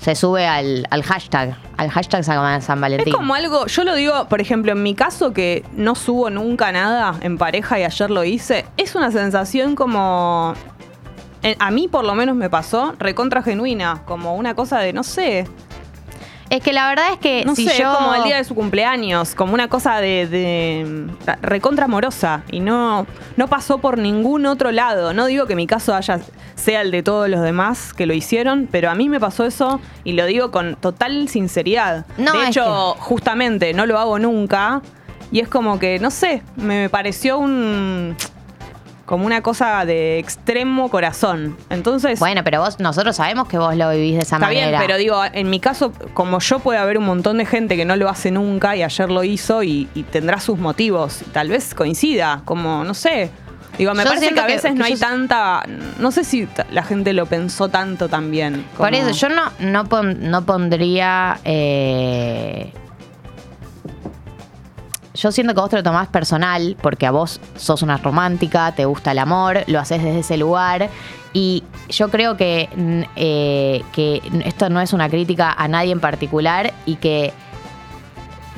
[0.00, 3.08] se sube al, al hashtag, al hashtag San San Valentín.
[3.08, 6.72] Es como algo, yo lo digo, por ejemplo, en mi caso que no subo nunca
[6.72, 10.54] nada en pareja y ayer lo hice, es una sensación como...
[11.44, 15.04] eh, A mí por lo menos me pasó recontra genuina, como una cosa de, no
[15.04, 15.46] sé,
[16.52, 17.94] Es que la verdad es que no si sé, yo...
[17.94, 21.06] como el día de su cumpleaños, como una cosa de, de
[21.40, 23.06] recontra amorosa y no,
[23.38, 25.14] no pasó por ningún otro lado.
[25.14, 26.20] No digo que mi caso haya
[26.54, 29.80] sea el de todos los demás que lo hicieron, pero a mí me pasó eso
[30.04, 32.04] y lo digo con total sinceridad.
[32.18, 34.82] No, de es hecho, justamente no lo hago nunca
[35.30, 38.14] y es como que, no sé, me pareció un
[39.06, 41.56] como una cosa de extremo corazón.
[41.70, 44.68] Entonces, Bueno, pero vos, nosotros sabemos que vos lo vivís de esa Está manera.
[44.68, 47.84] bien, pero digo, en mi caso, como yo puede haber un montón de gente que
[47.84, 51.20] no lo hace nunca y ayer lo hizo y, y tendrá sus motivos.
[51.32, 53.30] Tal vez coincida, como, no sé.
[53.78, 55.62] Digo, me Yo parece que a veces que no hay yo- tanta.
[55.98, 58.66] No sé si la gente lo pensó tanto también.
[58.76, 61.38] Por eso, yo no, no, pon- no pondría.
[61.44, 62.70] eh,
[65.14, 68.84] yo siento que vos te lo tomás personal porque a vos sos una romántica, te
[68.84, 70.88] gusta el amor, lo haces desde ese lugar.
[71.34, 72.68] Y yo creo que,
[73.16, 77.32] eh, que esto no es una crítica a nadie en particular y que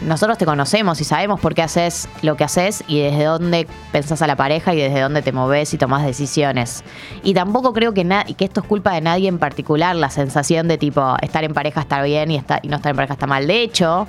[0.00, 4.22] nosotros te conocemos y sabemos por qué haces lo que haces y desde dónde pensás
[4.22, 6.84] a la pareja y desde dónde te moves y tomás decisiones.
[7.22, 8.04] Y tampoco creo que,
[8.36, 11.80] que esto es culpa de nadie en particular, la sensación de tipo estar en pareja
[11.80, 13.46] está bien y, está, y no estar en pareja está mal.
[13.46, 14.06] De hecho,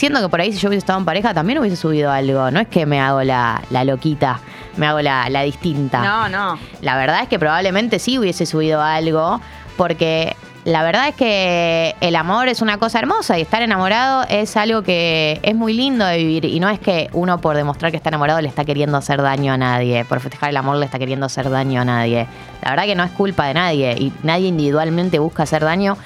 [0.00, 2.50] siento que por ahí si yo hubiese estado en pareja también hubiese subido algo.
[2.50, 4.40] No es que me hago la, la loquita,
[4.78, 6.02] me hago la, la distinta.
[6.02, 6.58] No, no.
[6.80, 9.42] La verdad es que probablemente sí hubiese subido algo,
[9.76, 10.34] porque
[10.64, 14.82] la verdad es que el amor es una cosa hermosa y estar enamorado es algo
[14.82, 18.08] que es muy lindo de vivir y no es que uno por demostrar que está
[18.08, 21.26] enamorado le está queriendo hacer daño a nadie, por festejar el amor le está queriendo
[21.26, 22.26] hacer daño a nadie.
[22.62, 25.98] La verdad que no es culpa de nadie y nadie individualmente busca hacer daño.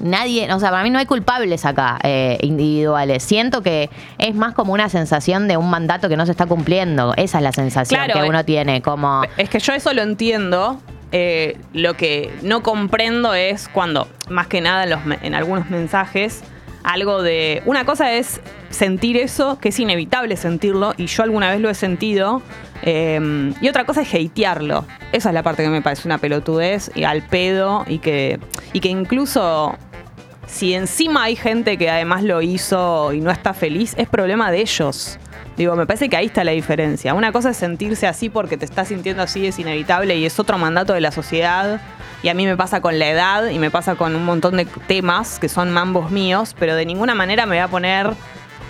[0.00, 3.22] Nadie, o sea, para mí no hay culpables acá eh, individuales.
[3.22, 7.14] Siento que es más como una sensación de un mandato que no se está cumpliendo.
[7.16, 9.22] Esa es la sensación Claro, que uno tiene, como...
[9.36, 10.80] Es que yo eso lo entiendo.
[11.12, 16.42] Eh, lo que no comprendo es cuando, más que nada en, los en algunos mensajes,
[16.84, 17.62] algo de.
[17.66, 21.74] Una cosa es sentir eso, que es inevitable sentirlo, y yo alguna vez lo he
[21.74, 22.42] sentido.
[22.82, 24.86] eh, y otra cosa es hatearlo.
[25.12, 28.38] Esa es la parte que me parece una pelotudez y al pedo, y que,
[28.72, 29.76] y que incluso
[30.50, 34.60] si encima hay gente que además lo hizo y no está feliz, es problema de
[34.60, 35.18] ellos.
[35.56, 37.14] Digo, me parece que ahí está la diferencia.
[37.14, 40.58] Una cosa es sentirse así porque te estás sintiendo así, es inevitable y es otro
[40.58, 41.80] mandato de la sociedad.
[42.22, 44.66] Y a mí me pasa con la edad y me pasa con un montón de
[44.86, 48.10] temas que son mambos míos, pero de ninguna manera me voy a poner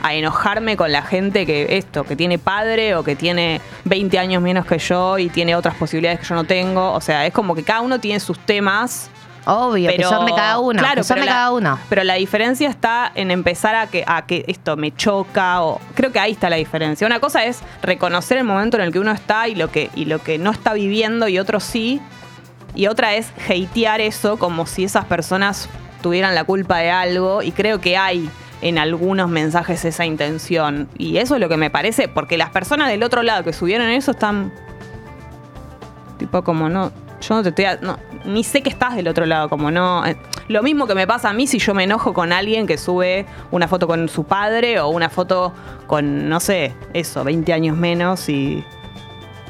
[0.02, 4.42] a enojarme con la gente que esto, que tiene padre o que tiene 20 años
[4.42, 6.92] menos que yo y tiene otras posibilidades que yo no tengo.
[6.92, 9.10] O sea, es como que cada uno tiene sus temas
[9.46, 10.78] Obvio, que son de cada uno.
[10.78, 11.78] Claro, que son pero de la- cada uno.
[11.88, 16.12] Pero la diferencia está en empezar a que, a que esto me choca o creo
[16.12, 17.06] que ahí está la diferencia.
[17.06, 20.04] Una cosa es reconocer el momento en el que uno está y lo que, y
[20.04, 22.00] lo que no está viviendo y otro sí.
[22.74, 25.68] Y otra es hatear eso como si esas personas
[26.02, 27.42] tuvieran la culpa de algo.
[27.42, 28.30] Y creo que hay
[28.62, 30.88] en algunos mensajes esa intención.
[30.98, 33.88] Y eso es lo que me parece, porque las personas del otro lado que subieron
[33.88, 34.52] eso están
[36.18, 36.92] Tipo, como no.
[37.22, 37.64] Yo no te estoy.
[37.66, 40.04] a- no, ni sé que estás del otro lado, como no.
[40.06, 40.16] eh,
[40.48, 43.26] lo mismo que me pasa a mí si yo me enojo con alguien que sube
[43.50, 45.52] una foto con su padre o una foto
[45.86, 48.64] con, no sé, eso, 20 años menos y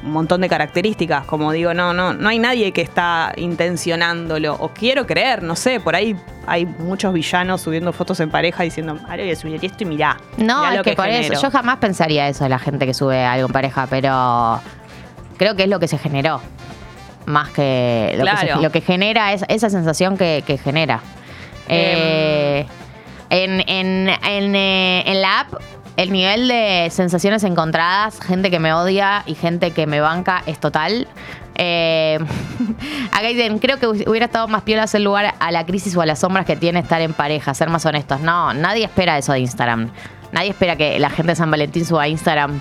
[0.03, 1.27] un montón de características.
[1.27, 4.55] Como digo, no, no, no hay nadie que está intencionándolo.
[4.55, 8.99] O quiero creer, no sé, por ahí hay muchos villanos subiendo fotos en pareja diciendo,
[9.09, 10.17] ahora voy a subir esto y mirá.
[10.39, 11.35] No, mirá es lo que, por genero".
[11.35, 11.43] eso.
[11.43, 14.61] Yo jamás pensaría eso de la gente que sube algo en pareja, pero
[15.37, 16.41] creo que es lo que se generó.
[17.31, 18.57] Más que lo, que, Claro.
[18.57, 21.01] se- lo que genera es esa sensación que, que genera.
[21.69, 22.67] Eh,
[23.31, 25.55] en, en, en, eh, en la app,
[25.97, 30.59] el nivel de sensaciones encontradas, gente que me odia y gente que me banca es
[30.59, 31.07] total.
[31.55, 32.19] Eh,
[33.13, 36.07] acá dicen, creo que hubiera estado más piola hacer lugar a la crisis o a
[36.07, 38.21] las sombras que tiene estar en pareja, ser más honestos.
[38.21, 39.91] No, nadie espera eso de Instagram.
[40.33, 42.61] Nadie espera que la gente de San Valentín suba a Instagram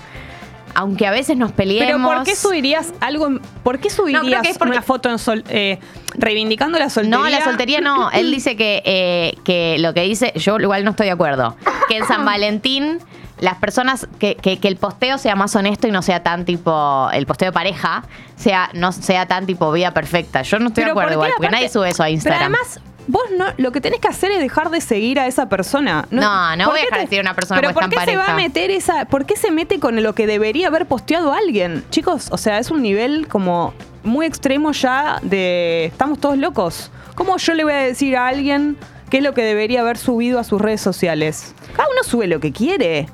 [0.75, 1.87] aunque a veces nos peleemos.
[1.87, 3.27] Pero ¿por qué subirías algo?
[3.27, 5.79] en- ¿Por qué subirías creo que es porque- una foto en sol, eh,
[6.15, 7.17] reivindicando la soltería?
[7.17, 8.09] No, la soltería no.
[8.11, 11.55] Él dice que, eh, que lo que dice, yo igual no estoy de acuerdo.
[11.87, 12.99] Que en San Valentín
[13.39, 17.09] las personas, que, que- que el posteo sea más honesto y no sea tan tipo,
[17.13, 18.03] el posteo de pareja,
[18.35, 20.41] sea, no sea tan tipo vida perfecta.
[20.41, 22.51] Yo no estoy de acuerdo ¿por qué igual, porque aparte- nadie sube eso a Instagram.
[22.51, 25.49] Pero además, vos no, lo que tenés que hacer es dejar de seguir a esa
[25.49, 26.07] persona.
[26.11, 28.05] No, no ¿por voy a dejar de seguir a una persona Pero ¿por qué en
[28.05, 28.35] se va a pareja?
[28.47, 31.83] meter esa, por qué se mete con lo que debería haber posteado alguien?
[31.89, 36.91] Chicos, o sea, es un nivel como muy extremo ya de estamos todos locos.
[37.15, 38.77] ¿Cómo yo le voy a decir a alguien
[39.09, 41.53] qué es lo que debería haber subido a sus redes sociales?
[41.75, 43.07] Cada uno sube lo que quiere.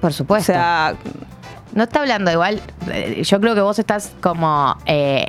[0.00, 0.52] Por O supuesto.
[0.52, 0.94] sea,
[1.74, 2.60] No está hablando igual.
[2.90, 4.76] eh, Yo creo que vos estás como.
[4.86, 5.26] eh,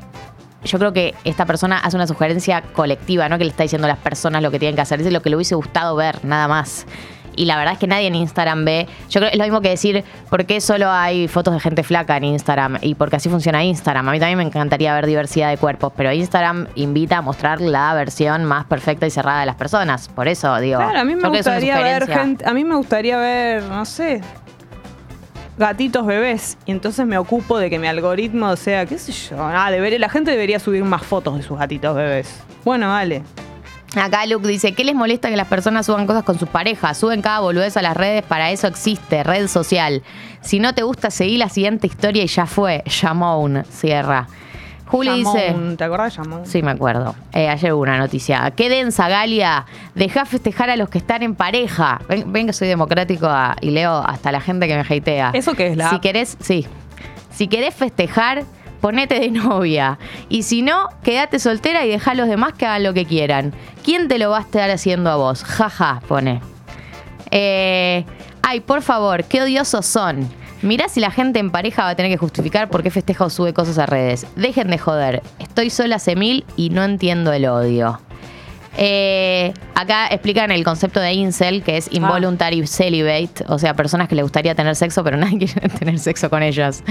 [0.64, 3.90] yo creo que esta persona hace una sugerencia colectiva, no que le está diciendo a
[3.90, 5.00] las personas lo que tienen que hacer.
[5.00, 6.86] Dice lo que le hubiese gustado ver, nada más.
[7.36, 8.88] Y la verdad es que nadie en Instagram ve.
[9.10, 11.84] Yo creo que es lo mismo que decir por qué solo hay fotos de gente
[11.84, 14.08] flaca en Instagram y porque así funciona Instagram.
[14.08, 17.94] A mí también me encantaría ver diversidad de cuerpos, pero Instagram invita a mostrar la
[17.94, 20.10] versión más perfecta y cerrada de las personas.
[20.10, 20.78] Por eso digo.
[20.78, 24.22] Claro, a mí me es gustaría ver gente, a mí me gustaría ver, no sé,
[25.58, 26.58] gatitos bebés.
[26.66, 30.10] Y entonces me ocupo de que mi algoritmo, sea, qué sé yo, nada, debería, la
[30.10, 32.42] gente debería subir más fotos de sus gatitos bebés.
[32.64, 33.24] Bueno, vale.
[33.96, 36.98] Acá Luke dice, ¿qué les molesta que las personas suban cosas con sus parejas?
[36.98, 40.02] Suben cada boludez a las redes, para eso existe, red social.
[40.42, 42.84] Si no te gusta, seguí la siguiente historia y ya fue.
[42.88, 44.28] Yamoun, cierra.
[44.94, 45.56] Juli dice...
[45.76, 46.46] ¿Te acordás de Jamón?
[46.46, 47.16] Sí, me acuerdo.
[47.34, 48.52] Eh, ayer hubo una noticia.
[48.56, 49.66] Qué densa, Galia.
[49.96, 52.00] Deja festejar a los que están en pareja.
[52.08, 55.32] Ven, ven que soy democrático ah, y leo hasta la gente que me hatea.
[55.34, 56.02] ¿Eso qué es, la Si app?
[56.02, 56.68] querés, sí.
[57.32, 58.44] Si querés festejar,
[58.82, 59.98] ponete de novia.
[60.30, 63.52] Y si no, quédate soltera y deja a los demás que hagan lo que quieran.
[63.84, 65.44] ¿Quién te lo va a estar haciendo a vos?
[65.44, 66.40] Jaja, pone.
[67.32, 68.06] Eh,
[68.44, 70.30] ay, por favor, qué odiosos son.
[70.64, 73.30] Mirá si la gente en pareja va a tener que justificar por qué festeja o
[73.30, 74.26] sube cosas a redes.
[74.38, 75.22] Dejen de joder.
[75.40, 78.00] Estoy sola hace mil y no entiendo el odio.
[78.78, 84.16] Eh, acá explican el concepto de incel, que es involuntary celibate, o sea, personas que
[84.16, 86.84] le gustaría tener sexo, pero nadie quiere tener sexo con ellos.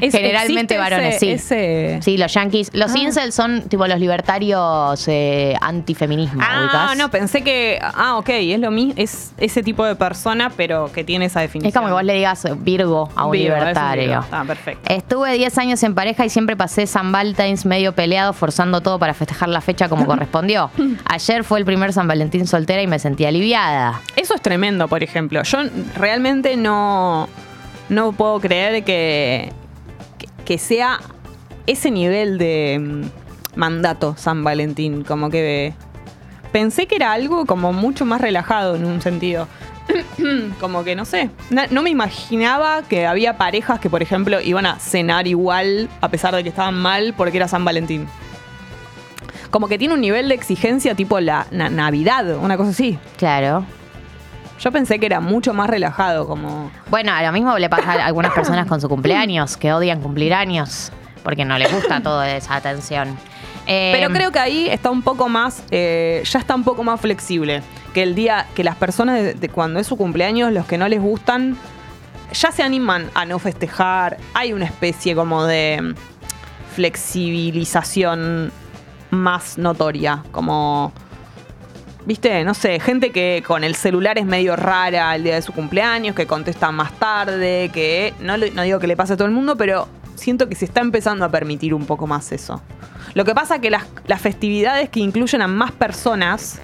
[0.00, 1.30] Es- Generalmente varones, ese- sí.
[1.30, 2.70] ese- Sí, los yankees.
[2.74, 2.98] Los Ah.
[2.98, 6.40] incels son tipo los libertarios eh, antifeminismo.
[6.42, 7.78] Ah, no, pensé que.
[7.82, 11.68] Ah, ok, es lo mismo, es ese tipo de persona, pero que tiene esa definición.
[11.68, 14.02] Es como que vos le digas Virgo a un Virgo, es un libertario.
[14.08, 14.24] Virgo.
[14.30, 14.92] Ah, perfecto.
[14.92, 19.14] Estuve 10 años en pareja y siempre pasé San Valentine's medio peleado, forzando todo para
[19.14, 20.70] festejar la fecha como correspondió.
[21.06, 24.00] Ayer fue el primer San Valentín soltera y me sentí aliviada.
[24.16, 25.42] Eso es tremendo, por ejemplo.
[25.42, 25.58] Yo
[25.96, 27.28] realmente no,
[27.88, 29.52] no puedo creer que,
[30.44, 31.00] que, sea
[31.66, 35.04] ese nivel de mm, mandato San Valentín.
[35.04, 35.74] Como que
[36.52, 39.48] pensé que era algo como mucho más relajado en un sentido.
[40.60, 41.30] como que no sé,
[41.70, 46.34] no me imaginaba que había parejas que, por ejemplo, iban a cenar igual a pesar
[46.34, 48.08] de que estaban mal porque era San Valentín.
[49.56, 52.98] Como que tiene un nivel de exigencia tipo la na- Navidad, una cosa así.
[53.16, 53.64] Claro.
[54.60, 56.70] Yo pensé que era mucho más relajado, como.
[56.90, 60.34] Bueno, a lo mismo le pasa a algunas personas con su cumpleaños, que odian cumplir
[60.34, 60.92] años,
[61.24, 63.16] porque no les gusta toda esa atención.
[63.66, 65.62] Eh, Pero creo que ahí está un poco más.
[65.70, 67.62] eh, ya está un poco más flexible.
[67.94, 68.44] Que el día.
[68.54, 71.56] Que las personas de, de cuando es su cumpleaños, los que no les gustan,
[72.30, 74.18] ya se animan a no festejar.
[74.34, 75.94] Hay una especie como de
[76.74, 78.52] flexibilización
[79.10, 80.22] más notoria.
[80.32, 80.92] Como.
[82.04, 85.52] Viste, no sé, gente que con el celular es medio rara el día de su
[85.52, 89.34] cumpleaños, que contesta más tarde, que no, no digo que le pase a todo el
[89.34, 92.62] mundo, pero siento que se está empezando a permitir un poco más eso.
[93.14, 96.60] Lo que pasa que las, las festividades que incluyen a más personas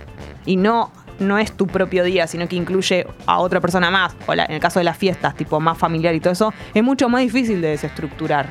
[0.46, 4.36] y no, no es tu propio día, sino que incluye a otra persona más, o
[4.36, 7.08] la- en el caso de las fiestas, tipo más familiar y todo eso, es mucho
[7.08, 8.46] más difícil de desestructurar.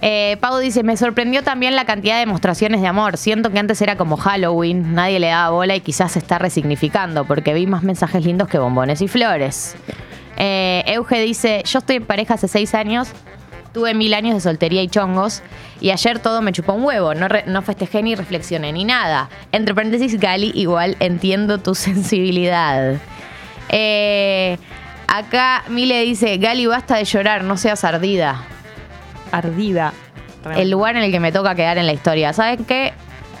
[0.00, 3.16] Eh, Pau dice, me sorprendió también la cantidad de demostraciones de amor.
[3.16, 7.24] Siento que antes era como Halloween, nadie le daba bola y quizás se está resignificando
[7.24, 9.76] porque vi más mensajes lindos que bombones y flores.
[10.36, 13.08] Eh, Euge dice, yo estoy en pareja hace seis años,
[13.72, 15.42] tuve mil años de soltería y chongos
[15.80, 19.28] y ayer todo me chupó un huevo, no, no festejé ni reflexioné ni nada.
[19.50, 23.00] Entre paréntesis, Gali, igual entiendo tu sensibilidad.
[23.68, 24.58] Eh,
[25.08, 28.44] acá Mile dice, Gali, basta de llorar, no seas ardida
[29.32, 29.92] Ardida.
[30.56, 32.32] el lugar en el que me toca quedar en la historia.
[32.32, 32.92] ¿Saben qué?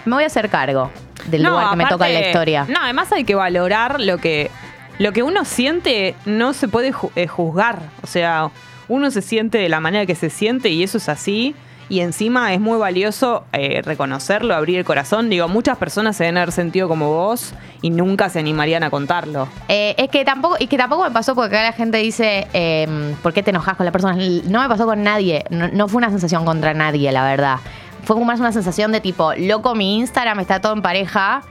[0.04, 0.90] Me voy a hacer cargo
[1.26, 2.66] del No, lugar que me toca en la historia.
[2.68, 4.50] No, además hay que valorar lo que,
[4.98, 7.78] lo que uno siente, no se puede ju- eh, juzgar.
[8.02, 8.50] O sea,
[8.88, 11.54] uno se siente de la manera que se siente y eso es así.
[11.88, 15.30] Y encima es muy valioso eh, reconocerlo, abrir el corazón.
[15.30, 19.48] Digo, muchas personas se deben haber sentido como vos y nunca se animarían a contarlo.
[19.68, 23.14] Eh, es que tampoco, y que tampoco me pasó porque acá la gente dice, eh,
[23.22, 24.16] ¿por qué te enojas con la persona?
[24.44, 27.56] No me pasó con nadie, no, no fue una sensación contra nadie, la verdad.
[28.04, 31.42] Fue más una sensación de tipo, loco, mi Instagram está todo en pareja.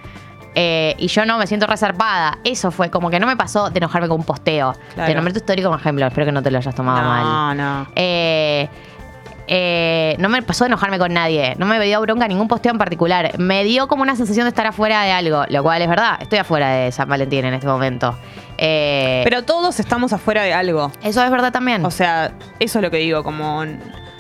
[0.55, 2.39] eh, y yo no me siento reservada.
[2.43, 4.73] Eso fue como que no me pasó de enojarme con un posteo.
[4.95, 5.07] Claro.
[5.07, 6.07] Te nombré tu historia como ejemplo.
[6.07, 7.57] Espero que no te lo hayas tomado no, mal.
[7.57, 7.88] no.
[7.95, 8.67] Eh,
[9.48, 11.56] eh, no me pasó de enojarme con nadie.
[11.58, 13.38] No me dio bronca ningún posteo en particular.
[13.39, 16.18] Me dio como una sensación de estar afuera de algo, lo cual es verdad.
[16.22, 18.18] Estoy afuera de San Valentín en este momento.
[18.58, 20.91] Eh, Pero todos estamos afuera de algo.
[21.02, 21.86] eso es verdad también.
[21.86, 23.64] O sea, eso es lo que digo, como...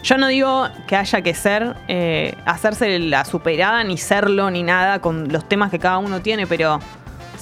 [0.03, 4.99] Yo no digo que haya que ser, eh, hacerse la superada, ni serlo, ni nada,
[4.99, 6.79] con los temas que cada uno tiene, pero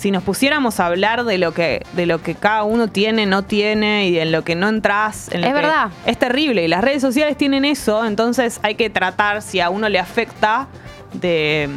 [0.05, 3.41] si nos pusiéramos a hablar de lo que, de lo que cada uno tiene, no
[3.41, 5.87] tiene, y en lo que no entras, en lo Es que- verdad.
[6.05, 6.63] Es terrible.
[6.63, 10.67] Y las redes sociales tienen eso, entonces hay que tratar, si a uno le afecta,
[11.13, 11.71] de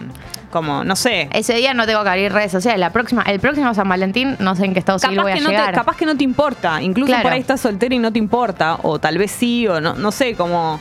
[0.50, 1.30] como, no sé.
[1.32, 2.78] Ese día no tengo que abrir redes sociales.
[2.78, 5.40] La próxima, el próximo San Valentín, no sé en qué estado civil voy a que,
[5.40, 5.72] no te, llegar.
[5.74, 6.82] capaz que no te importa.
[6.82, 7.22] Incluso Claro.
[7.22, 8.78] por ahí estás soltera y no te importa.
[8.82, 10.78] O tal vez sí, o no, no sé, como.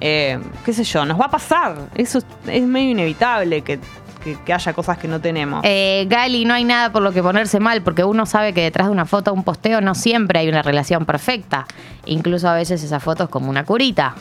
[0.00, 1.74] eh, qué sé yo, nos va a pasar.
[1.96, 3.80] Eso es, es medio inevitable que,
[4.26, 5.60] que- que haya cosas que no tenemos.
[5.64, 8.88] Eh, Gali, no hay nada por lo que ponerse mal, porque uno sabe que detrás
[8.88, 11.66] de una foto o un posteo no siempre hay una relación perfecta.
[12.06, 14.14] Incluso a veces esa foto es como una curita.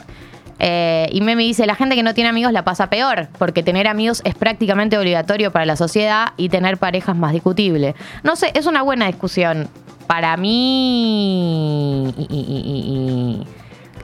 [0.60, 3.88] Eh, y Memi dice, la gente que no tiene amigos la pasa peor, porque tener
[3.88, 7.96] amigos es prácticamente obligatorio para la sociedad y tener parejas más discutible.
[8.24, 9.68] No sé, es una buena discusión.
[10.08, 13.48] Para mí, y-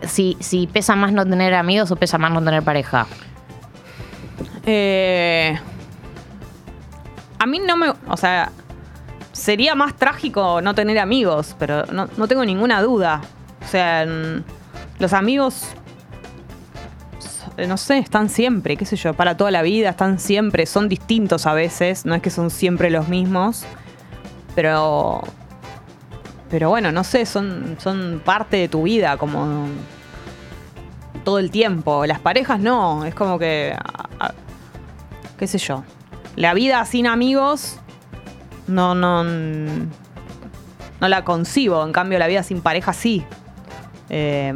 [0.07, 3.05] si, si pesa más no tener amigos o pesa más no tener pareja.
[4.65, 5.57] Eh,
[7.41, 7.89] a mí no me.
[8.07, 8.51] O sea,
[9.31, 13.21] sería más trágico no tener amigos, pero no, no tengo ninguna duda.
[13.63, 14.05] O sea,
[14.99, 15.69] los amigos.
[17.57, 20.87] eh, No sé, están siempre, qué sé yo, para toda la vida, están siempre, son
[20.87, 23.63] distintos a veces, no es que son siempre los mismos,
[24.53, 25.21] pero.
[26.51, 29.67] Pero bueno, no sé, son, son parte de tu vida, como
[31.23, 32.05] todo el tiempo.
[32.05, 33.75] Las parejas no, es como que,
[35.39, 35.83] qué sé yo,
[36.35, 37.77] la vida sin amigos
[38.67, 41.83] no, no, no la concibo.
[41.85, 43.23] En cambio, la vida sin pareja sí.
[44.09, 44.53] Eh,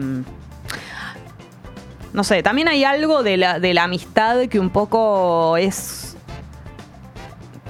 [2.13, 6.15] no sé, también hay algo de la, de la amistad que un poco es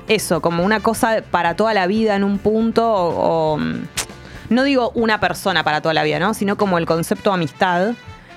[0.07, 3.59] eso, como una cosa para toda la vida en un punto, o, o,
[4.49, 6.35] no digo una persona para toda la vida, ¿no?
[6.35, 7.93] Sino como el concepto amistad.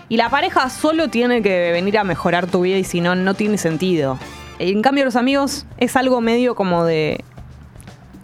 [0.08, 3.34] Y la pareja solo tiene que venir a mejorar tu vida y si no, no
[3.34, 4.18] tiene sentido.
[4.58, 7.24] En cambio, los amigos es algo medio como de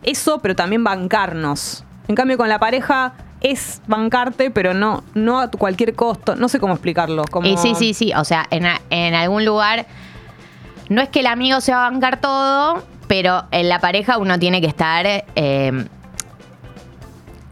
[0.03, 1.85] eso, pero también bancarnos.
[2.09, 6.35] En cambio, con la pareja es bancarte, pero no, no a cualquier costo.
[6.37, 7.25] No sé cómo explicarlo.
[7.31, 7.47] Como...
[7.47, 8.13] Y sí, sí, sí.
[8.17, 9.87] O sea, en, en algún lugar,
[10.89, 14.39] no es que el amigo se va a bancar todo, pero en la pareja uno
[14.39, 15.87] tiene que estar eh,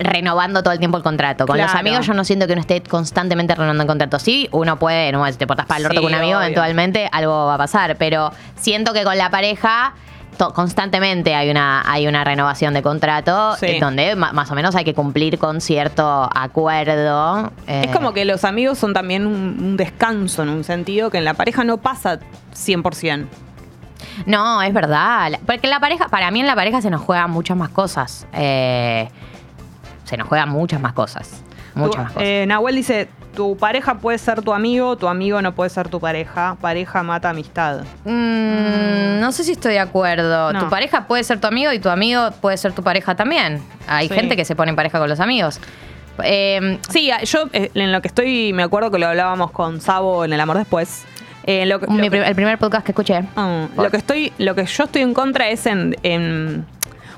[0.03, 1.47] renovando todo el tiempo el contrato.
[1.47, 4.19] Con los amigos yo no siento que uno esté constantemente renovando el contrato.
[4.19, 6.43] Sí, uno puede, no, si te portas para el orto Sí, con un amigo, obvio.
[6.47, 7.97] eventualmente algo va a pasar.
[7.97, 9.95] Pero siento que con la pareja...
[10.55, 13.67] Constantemente hay una, hay una renovación de contrato Sí.
[13.67, 17.53] eh, donde más o menos hay que cumplir con cierto acuerdo.
[17.69, 21.19] eh, Es como que los amigos son también un, un descanso en un sentido que
[21.19, 22.19] en la pareja no pasa
[22.55, 23.27] 100%.
[24.27, 25.33] No, es verdad.
[25.47, 28.27] Porque la pareja, para mí en la pareja se nos juegan muchas más cosas.
[28.33, 29.09] Eh,
[30.13, 31.43] se nos juegan muchas más cosas.
[31.75, 32.23] Muchas Tu- más cosas.
[32.29, 36.01] eh, Nahuel dice, tu pareja puede ser tu amigo, tu amigo no puede ser tu
[36.01, 36.59] pareja.
[36.61, 37.81] Pareja mata amistad.
[38.05, 40.53] Mm, no sé si estoy de acuerdo.
[40.53, 40.59] No.
[40.65, 43.63] Tu pareja puede ser tu amigo y tu amigo puede ser tu pareja también.
[43.89, 44.15] Hay Sí.
[44.15, 45.61] gente que se pone en pareja con los amigos.
[46.23, 50.27] Eh, Sí, yo eh, en lo que estoy, me acuerdo que lo hablábamos con Sabo
[50.27, 51.05] en El Amor Después.
[51.45, 53.25] Eh, lo mi que- el primer podcast que escuché.
[53.35, 56.67] Ah, lo que estoy, lo que yo estoy en contra es en, en-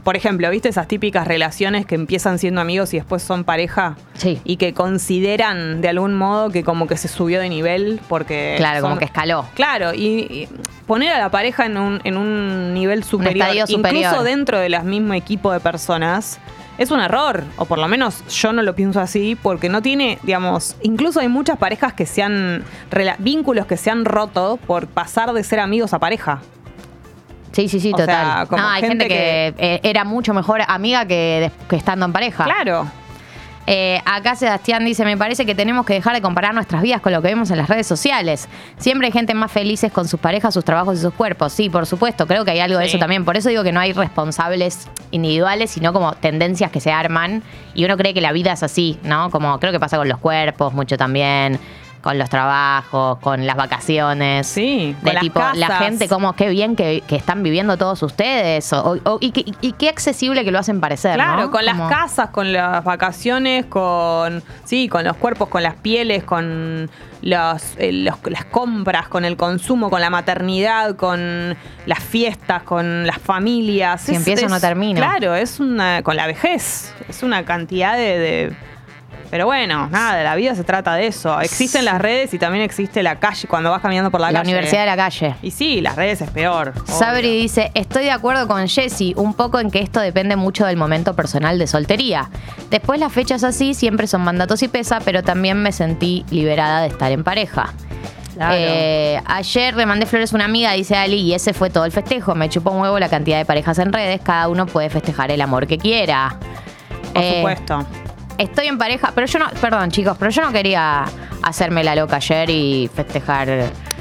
[0.05, 3.97] por ejemplo, ¿viste esas típicas relaciones que empiezan siendo amigos y después son pareja?
[4.15, 4.41] Sí.
[4.45, 8.55] Y que consideran de algún modo que como que se subió de nivel porque.
[8.59, 9.47] Claro, como que escaló.
[9.55, 10.49] Claro, y, y
[10.87, 14.05] poner a la pareja en un, en un nivel superior, superior.
[14.05, 16.39] incluso dentro del mismo equipo de personas,
[16.77, 17.45] es un error.
[17.57, 21.29] O por lo menos yo no lo pienso así, porque no tiene, digamos, incluso hay
[21.29, 22.65] muchas parejas que se han,
[23.19, 26.43] vínculos que se han roto por pasar de ser amigos a pareja.
[27.55, 28.07] Sí, sí, sí, O total.
[28.07, 32.13] sea, como no, hay gente, que, eh, era mucho mejor amiga que, que estando en
[32.13, 32.45] pareja.
[32.45, 32.87] Claro.
[33.67, 37.13] Eh, acá Sebastián dice, me parece que tenemos que dejar de comparar nuestras vidas con
[37.13, 38.49] lo que vemos en las redes sociales.
[38.77, 41.53] Siempre hay gente más felices con sus parejas, sus trabajos y sus cuerpos.
[41.53, 43.25] Sí, por supuesto, creo que hay algo de eso también.
[43.25, 47.43] Por eso digo que no hay responsables individuales, sino como tendencias que se arman.
[47.75, 49.31] Y uno cree que la vida es así, ¿no?
[49.31, 51.59] Como creo que pasa con los cuerpos mucho también.
[52.05, 54.47] Con los trabajos, con las vacaciones.
[54.47, 58.03] Sí, de con las tipo, la gente, como qué bien que, que están viviendo todos
[58.03, 58.71] ustedes.
[58.75, 61.15] o- o- y, qué- y qué accesible que lo hacen parecer.
[61.15, 61.51] Claro, ¿no?
[61.51, 66.91] con las casas, con las vacaciones, con sí, con los cuerpos, con las pieles, con
[67.23, 73.07] los, eh, los- las compras, con el consumo, con la maternidad, con las fiestas, con
[73.07, 74.03] las familias.
[74.03, 74.99] Si empiezo, no termino.
[75.01, 78.57] Claro, es una con la vejez, es una cantidad de, de-
[79.35, 81.41] pero bueno, nada, la vida se trata de eso.
[81.41, 84.53] Existen las redes y también existe la calle cuando vas caminando por la, La calle.
[84.53, 85.35] Universidad de la Calle.
[85.43, 86.69] Y sí, las redes es peor.
[86.69, 86.95] obvio.
[86.95, 90.77] Sabri dice, estoy de acuerdo con Jessy, un poco en que esto depende mucho del
[90.77, 92.31] momento personal de soltería.
[92.71, 96.87] Después las fechas así siempre son mandatos y pesa, pero también me sentí liberada de
[96.87, 97.75] estar en pareja.
[98.37, 98.55] Claro.
[98.57, 101.91] Eh, ayer le mandé flores a una amiga, dice Ali, y ese fue todo el
[101.91, 102.37] festejo.
[102.37, 105.41] Me chupó un huevo la cantidad de parejas en redes, cada uno puede festejar el
[105.41, 106.37] amor que quiera.
[107.13, 107.85] Por Eh, supuesto.
[108.39, 111.05] Estoy en pareja, pero yo no, perdón chicos, pero yo no quería
[111.43, 113.47] hacerme la loca ayer y festejar,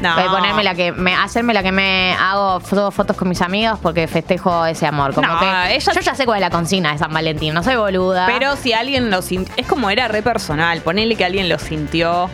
[0.01, 0.19] No.
[0.19, 3.77] eh, ponerme la que me, hacerme la que me hago fo- fotos con mis amigos
[3.81, 5.13] porque festejo ese amor.
[5.13, 7.61] Como No, que ella- yo ya sé cuál es la consigna de San Valentín, no
[7.63, 8.25] soy boluda.
[8.25, 12.27] Pero si alguien lo sintió, es como era re personal, ponele que alguien lo sintió,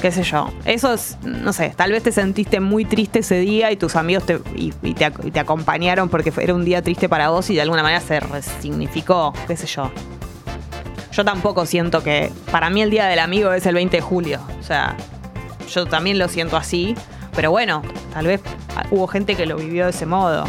[0.00, 0.52] qué sé yo.
[0.66, 4.24] Eso es, no sé, tal vez te sentiste muy triste ese día y tus amigos
[4.24, 7.50] te, y, y te, y te acompañaron porque fue- era un día triste para vos
[7.50, 9.90] y de alguna manera se resignificó, qué sé yo.
[11.18, 14.38] Yo tampoco siento que, para mí el día del amigo es el 20 de julio,
[14.60, 14.94] o sea,
[15.68, 16.94] yo también lo siento así,
[17.34, 17.82] pero bueno,
[18.14, 18.40] tal vez
[18.92, 20.44] hubo gente que lo vivió de ese modo.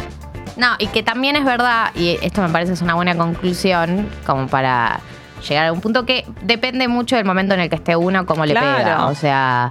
[0.56, 4.46] No, y que también es verdad, y esto me parece es una buena conclusión, como
[4.46, 5.00] para
[5.48, 8.46] llegar a un punto que depende mucho del momento en el que esté uno, cómo
[8.46, 8.76] le Claro.
[8.78, 9.06] pega.
[9.06, 9.70] O sea,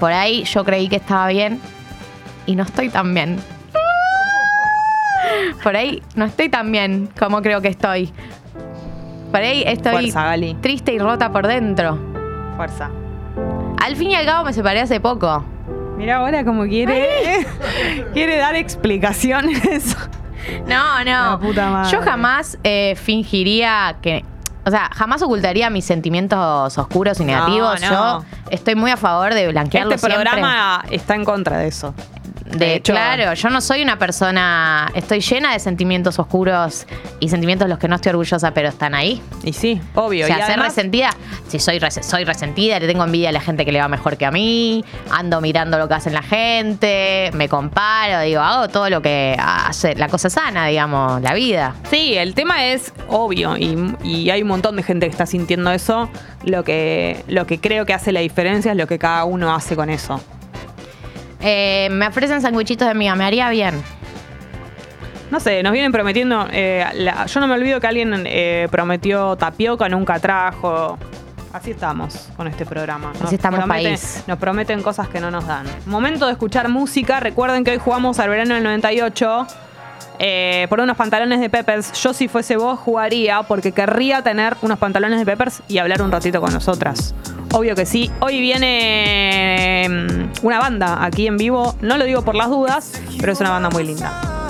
[0.00, 1.60] por ahí yo creí que estaba bien
[2.44, 3.38] y no estoy tan bien.
[5.62, 8.12] Por ahí no estoy tan bien como creo que estoy.
[9.34, 10.54] Por ahí estoy Fuerza, Gali.
[10.60, 11.98] triste y rota por dentro.
[12.56, 12.88] Fuerza.
[13.84, 15.44] Al fin y al cabo me separé hace poco.
[15.98, 17.44] Mira ahora como quiere,
[18.12, 19.96] quiere dar explicaciones.
[20.68, 21.04] No, no.
[21.30, 21.90] La puta madre.
[21.90, 24.22] Yo jamás eh, fingiría que.
[24.66, 27.80] O sea, jamás ocultaría mis sentimientos oscuros y negativos.
[27.80, 27.88] no.
[28.20, 30.30] Yo estoy muy a favor de blanquearlo Este siempre.
[30.30, 31.94] programa está en contra de eso.
[32.58, 34.90] De, hecho- claro, yo no soy una persona.
[34.94, 36.86] Estoy llena de sentimientos oscuros
[37.20, 39.22] y sentimientos de los que no estoy orgullosa, pero están ahí.
[39.42, 40.24] Y sí, obvio.
[40.24, 41.10] O sea, y ser además- resentida.
[41.48, 44.16] Si soy, res- soy resentida, le tengo envidia a la gente que le va mejor
[44.16, 44.84] que a mí.
[45.10, 47.30] Ando mirando lo que hacen la gente.
[47.34, 51.74] Me comparo, digo, hago todo lo que hace la cosa sana, digamos, la vida.
[51.90, 55.70] Sí, el tema es obvio y, y hay un montón de gente que está sintiendo
[55.70, 56.08] eso.
[56.44, 59.76] Lo que, lo que creo que hace la diferencia es lo que cada uno hace
[59.76, 60.20] con eso.
[61.44, 63.82] Eh, me ofrecen sandwichitos de amiga, me haría bien.
[65.30, 66.46] No sé, nos vienen prometiendo.
[66.50, 70.98] eh, la- yo no me olvido que alguien eh, prometió tapioca, nunca trajo.
[71.52, 73.12] Así estamos con este programa.
[73.22, 74.24] Así estamos, prometen- país.
[74.26, 75.66] Nos prometen cosas que no nos dan.
[75.86, 77.20] Momento de escuchar música.
[77.20, 79.46] Recuerden que hoy jugamos al verano del 98.
[80.18, 81.92] Eh, por unos pantalones de Peppers.
[81.92, 86.12] Yo, si fuese vos, jugaría porque querría tener unos pantalones de Peppers y hablar un
[86.12, 87.14] ratito con nosotras.
[87.52, 88.10] Obvio que sí.
[88.20, 91.74] Hoy viene mm, una banda aquí en vivo.
[91.80, 94.43] No lo digo por las dudas, pero es una banda muy linda.